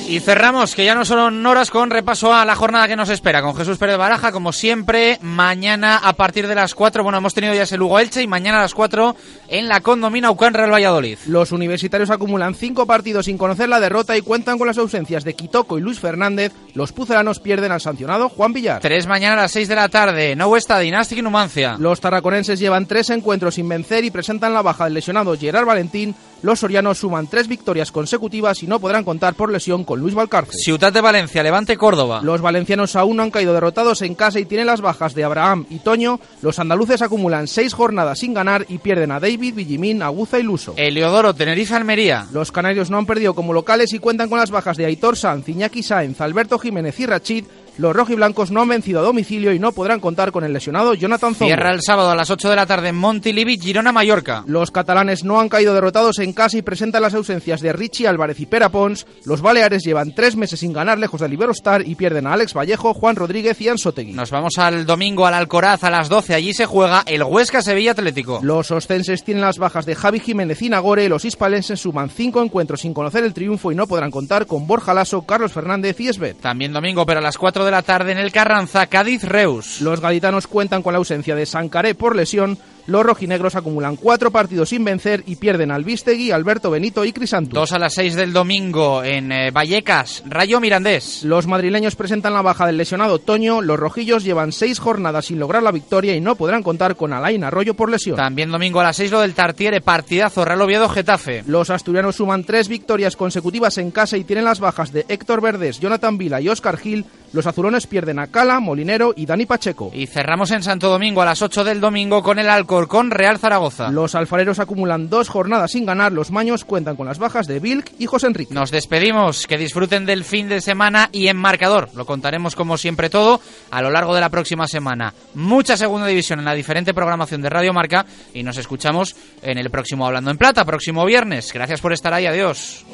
Y 0.08 0.20
cerramos, 0.20 0.74
que 0.74 0.86
ya 0.86 0.94
no 0.94 1.04
son 1.04 1.44
horas, 1.44 1.70
con 1.70 1.90
repaso 1.90 2.32
a 2.32 2.46
la 2.46 2.54
jornada 2.54 2.88
que 2.88 2.96
nos 2.96 3.10
espera, 3.10 3.42
con 3.42 3.54
Jesús 3.54 3.76
Pérez 3.76 3.98
Baraja, 3.98 4.32
como 4.32 4.54
siempre, 4.54 5.18
mañana 5.20 5.98
a 5.98 6.14
partir 6.14 6.48
de 6.48 6.54
las 6.54 6.74
4, 6.74 7.02
bueno, 7.02 7.18
hemos 7.18 7.34
tenido 7.34 7.52
ya 7.52 7.64
ese 7.64 7.76
Lugo 7.76 7.98
Elche, 7.98 8.22
y 8.22 8.26
mañana 8.26 8.58
a 8.58 8.62
las 8.62 8.72
4 8.72 9.14
en 9.48 9.68
la 9.68 9.82
Condomina 9.82 10.30
Ucán 10.30 10.54
Real 10.54 10.72
Valladolid. 10.72 11.18
Los 11.26 11.52
universitarios 11.52 12.08
acumulan 12.08 12.54
cinco 12.54 12.86
partidos 12.86 13.26
sin 13.26 13.36
conocer 13.36 13.68
la 13.68 13.80
derrota 13.80 14.16
y 14.16 14.22
cuentan 14.22 14.56
con 14.56 14.66
las 14.66 14.78
ausencias 14.78 15.24
de 15.24 15.34
Quitoco 15.34 15.76
y 15.76 15.82
Luis 15.82 16.00
Fernández. 16.00 16.54
Los 16.72 16.92
pucelanos 16.92 17.38
pierden 17.38 17.72
al 17.72 17.82
sancionado 17.82 18.30
Juan 18.30 18.54
Villar. 18.54 18.80
Tres 18.80 19.06
mañana 19.06 19.34
a 19.34 19.42
las 19.42 19.52
6 19.52 19.68
de 19.68 19.74
la 19.74 19.90
tarde, 19.90 20.34
No 20.36 20.56
Está 20.56 20.78
Dinástica 20.78 21.18
y 21.18 21.22
Numancia. 21.22 21.76
Los 21.78 22.00
tarraconenses 22.00 22.58
llevan 22.58 22.86
tres 22.86 23.10
encuentros 23.10 23.56
sin 23.56 23.68
vencer 23.68 24.04
y 24.04 24.10
presentan 24.10 24.54
la 24.54 24.62
baja 24.62 24.84
del 24.84 24.94
lesionado 24.94 25.36
Gerard 25.36 25.66
Valentín. 25.66 26.14
Los 26.42 26.60
sorianos 26.60 26.98
suman 26.98 27.26
tres 27.26 27.48
victorias 27.48 27.90
consecutivas 27.90 28.62
y 28.62 28.66
no 28.66 28.78
podrán 28.78 29.04
contar 29.04 29.34
por 29.34 29.50
lesión 29.50 29.84
con 29.84 30.00
Luis 30.00 30.14
Valcarce. 30.14 30.56
Ciudad 30.56 30.92
de 30.92 31.00
Valencia, 31.00 31.42
Levante 31.42 31.76
Córdoba. 31.76 32.20
Los 32.22 32.40
valencianos 32.40 32.94
aún 32.94 33.16
no 33.16 33.24
han 33.24 33.30
caído 33.30 33.52
derrotados 33.52 34.02
en 34.02 34.14
casa 34.14 34.38
y 34.38 34.44
tienen 34.44 34.66
las 34.66 34.80
bajas 34.80 35.14
de 35.14 35.24
Abraham 35.24 35.66
y 35.68 35.80
Toño. 35.80 36.20
Los 36.40 36.58
andaluces 36.58 37.02
acumulan 37.02 37.48
seis 37.48 37.74
jornadas 37.74 38.20
sin 38.20 38.34
ganar 38.34 38.66
y 38.68 38.78
pierden 38.78 39.10
a 39.10 39.20
David, 39.20 39.54
Villimín, 39.54 40.02
Aguza 40.02 40.38
y 40.38 40.44
Luso. 40.44 40.74
Eliodoro, 40.76 41.34
Tenerife, 41.34 41.74
Almería. 41.74 42.26
Los 42.32 42.52
canarios 42.52 42.90
no 42.90 42.98
han 42.98 43.06
perdido 43.06 43.34
como 43.34 43.52
locales 43.52 43.92
y 43.92 43.98
cuentan 43.98 44.28
con 44.28 44.38
las 44.38 44.50
bajas 44.50 44.76
de 44.76 44.86
Aitor 44.86 45.16
Sanz, 45.16 45.48
Iñaki 45.48 45.82
Sáenz, 45.82 46.20
Alberto 46.20 46.58
Jiménez 46.58 46.98
y 47.00 47.06
Rachid. 47.06 47.44
Los 47.78 47.94
rojiblancos 47.94 48.50
no 48.50 48.62
han 48.62 48.68
vencido 48.68 48.98
a 48.98 49.04
domicilio 49.04 49.52
y 49.52 49.60
no 49.60 49.70
podrán 49.70 50.00
contar 50.00 50.32
con 50.32 50.42
el 50.42 50.52
lesionado 50.52 50.94
Jonathan 50.94 51.36
Zongo. 51.36 51.48
Cierra 51.48 51.72
el 51.72 51.80
sábado 51.80 52.10
a 52.10 52.16
las 52.16 52.28
8 52.28 52.50
de 52.50 52.56
la 52.56 52.66
tarde 52.66 52.88
en 52.88 52.96
Montilivi, 52.96 53.56
Girona, 53.56 53.92
Mallorca. 53.92 54.42
Los 54.48 54.72
catalanes 54.72 55.22
no 55.22 55.38
han 55.38 55.48
caído 55.48 55.74
derrotados 55.74 56.18
en 56.18 56.32
casa 56.32 56.58
y 56.58 56.62
presentan 56.62 57.02
las 57.02 57.14
ausencias 57.14 57.60
de 57.60 57.72
Richie 57.72 58.08
Álvarez 58.08 58.40
y 58.40 58.46
Pera 58.46 58.68
Pons. 58.68 59.06
Los 59.24 59.42
baleares 59.42 59.84
llevan 59.84 60.12
tres 60.12 60.34
meses 60.34 60.58
sin 60.58 60.72
ganar 60.72 60.98
lejos 60.98 61.20
del 61.20 61.32
Iberostar 61.32 61.86
y 61.86 61.94
pierden 61.94 62.26
a 62.26 62.32
Alex 62.32 62.52
Vallejo, 62.52 62.94
Juan 62.94 63.14
Rodríguez 63.14 63.60
y 63.60 63.68
Ansotegui. 63.68 64.12
Nos 64.12 64.32
vamos 64.32 64.58
al 64.58 64.84
domingo 64.84 65.26
al 65.26 65.34
Alcoraz 65.34 65.84
a 65.84 65.90
las 65.90 66.08
12. 66.08 66.34
Allí 66.34 66.54
se 66.54 66.66
juega 66.66 67.04
el 67.06 67.22
Huesca-Sevilla 67.22 67.92
Atlético. 67.92 68.40
Los 68.42 68.72
ostenses 68.72 69.22
tienen 69.22 69.44
las 69.44 69.58
bajas 69.58 69.86
de 69.86 69.94
Javi 69.94 70.18
Jiménez 70.18 70.60
y 70.62 70.68
Nagore. 70.68 71.08
Los 71.08 71.24
hispalenses 71.24 71.80
suman 71.80 72.10
cinco 72.10 72.42
encuentros 72.42 72.80
sin 72.80 72.92
conocer 72.92 73.22
el 73.22 73.34
triunfo 73.34 73.70
y 73.70 73.76
no 73.76 73.86
podrán 73.86 74.10
contar 74.10 74.46
con 74.46 74.66
Borja 74.66 74.94
Lasso, 74.94 75.22
Carlos 75.22 75.52
Fernández 75.52 76.00
y 76.00 76.08
Esbet. 76.08 76.40
También 76.40 76.72
domingo, 76.72 77.06
pero 77.06 77.20
a 77.20 77.22
las 77.22 77.38
4 77.38 77.64
de 77.64 77.67
la 77.70 77.82
tarde 77.82 78.12
en 78.12 78.18
el 78.18 78.32
Carranza, 78.32 78.86
Cádiz-Reus. 78.86 79.80
Los 79.80 80.00
gaditanos 80.00 80.46
cuentan 80.46 80.82
con 80.82 80.92
la 80.92 80.98
ausencia 80.98 81.34
de 81.34 81.46
Sancaré 81.46 81.94
por 81.94 82.16
lesión. 82.16 82.58
Los 82.88 83.04
rojinegros 83.04 83.54
acumulan 83.54 83.96
cuatro 83.96 84.30
partidos 84.30 84.70
sin 84.70 84.82
vencer 84.82 85.22
y 85.26 85.36
pierden 85.36 85.70
al 85.70 85.84
Vistegui, 85.84 86.30
Alberto 86.30 86.70
Benito 86.70 87.04
y 87.04 87.12
Crisanto. 87.12 87.60
Dos 87.60 87.72
a 87.72 87.78
las 87.78 87.92
6 87.92 88.14
del 88.14 88.32
domingo 88.32 89.04
en 89.04 89.30
eh, 89.30 89.50
Vallecas, 89.50 90.22
Rayo 90.24 90.58
Mirandés. 90.58 91.22
Los 91.22 91.46
madrileños 91.46 91.96
presentan 91.96 92.32
la 92.32 92.40
baja 92.40 92.64
del 92.64 92.78
lesionado 92.78 93.18
Toño. 93.18 93.60
Los 93.60 93.78
rojillos 93.78 94.24
llevan 94.24 94.52
seis 94.52 94.78
jornadas 94.78 95.26
sin 95.26 95.38
lograr 95.38 95.62
la 95.62 95.70
victoria 95.70 96.16
y 96.16 96.22
no 96.22 96.36
podrán 96.36 96.62
contar 96.62 96.96
con 96.96 97.12
Alain 97.12 97.44
Arroyo 97.44 97.74
por 97.74 97.90
lesión. 97.90 98.16
También 98.16 98.50
domingo 98.50 98.80
a 98.80 98.84
las 98.84 98.96
6 98.96 99.12
lo 99.12 99.20
del 99.20 99.34
Tartiere, 99.34 99.82
partidazo, 99.82 100.46
Real 100.46 100.62
Oviedo, 100.62 100.88
Getafe. 100.88 101.44
Los 101.46 101.68
asturianos 101.68 102.16
suman 102.16 102.44
tres 102.44 102.68
victorias 102.68 103.16
consecutivas 103.16 103.76
en 103.76 103.90
casa 103.90 104.16
y 104.16 104.24
tienen 104.24 104.46
las 104.46 104.60
bajas 104.60 104.92
de 104.92 105.04
Héctor 105.10 105.42
Verdes, 105.42 105.78
Jonathan 105.78 106.16
Vila 106.16 106.40
y 106.40 106.48
Oscar 106.48 106.78
Gil. 106.78 107.04
Los 107.34 107.46
azulones 107.46 107.86
pierden 107.86 108.18
a 108.18 108.28
Cala, 108.28 108.58
Molinero 108.58 109.12
y 109.14 109.26
Dani 109.26 109.44
Pacheco. 109.44 109.90
Y 109.92 110.06
cerramos 110.06 110.50
en 110.50 110.62
Santo 110.62 110.88
Domingo 110.88 111.20
a 111.20 111.26
las 111.26 111.42
8 111.42 111.62
del 111.62 111.78
domingo 111.78 112.22
con 112.22 112.38
el 112.38 112.48
Alcorcón 112.78 113.10
Real 113.10 113.40
Zaragoza. 113.40 113.90
Los 113.90 114.14
alfareros 114.14 114.60
acumulan 114.60 115.10
dos 115.10 115.28
jornadas 115.28 115.72
sin 115.72 115.84
ganar. 115.84 116.12
Los 116.12 116.30
maños 116.30 116.64
cuentan 116.64 116.94
con 116.94 117.08
las 117.08 117.18
bajas 117.18 117.48
de 117.48 117.58
Vilk 117.58 117.90
y 117.98 118.06
José 118.06 118.28
Enrique. 118.28 118.54
Nos 118.54 118.70
despedimos, 118.70 119.48
que 119.48 119.58
disfruten 119.58 120.06
del 120.06 120.22
fin 120.22 120.48
de 120.48 120.60
semana 120.60 121.08
y 121.10 121.26
en 121.26 121.36
marcador. 121.36 121.88
Lo 121.96 122.06
contaremos 122.06 122.54
como 122.54 122.78
siempre 122.78 123.10
todo 123.10 123.40
a 123.72 123.82
lo 123.82 123.90
largo 123.90 124.14
de 124.14 124.20
la 124.20 124.28
próxima 124.28 124.68
semana. 124.68 125.12
Mucha 125.34 125.76
segunda 125.76 126.06
división 126.06 126.38
en 126.38 126.44
la 126.44 126.54
diferente 126.54 126.94
programación 126.94 127.42
de 127.42 127.50
Radio 127.50 127.72
Marca 127.72 128.06
y 128.32 128.44
nos 128.44 128.56
escuchamos 128.58 129.16
en 129.42 129.58
el 129.58 129.70
próximo 129.70 130.06
Hablando 130.06 130.30
en 130.30 130.38
Plata, 130.38 130.64
próximo 130.64 131.04
viernes. 131.04 131.52
Gracias 131.52 131.80
por 131.80 131.92
estar 131.92 132.14
ahí, 132.14 132.26
adiós. 132.26 132.84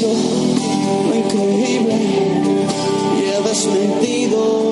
Lo 0.00 1.14
increíble, 1.14 1.94
y 3.16 3.24
he 3.24 3.48
desmentido 3.48 4.71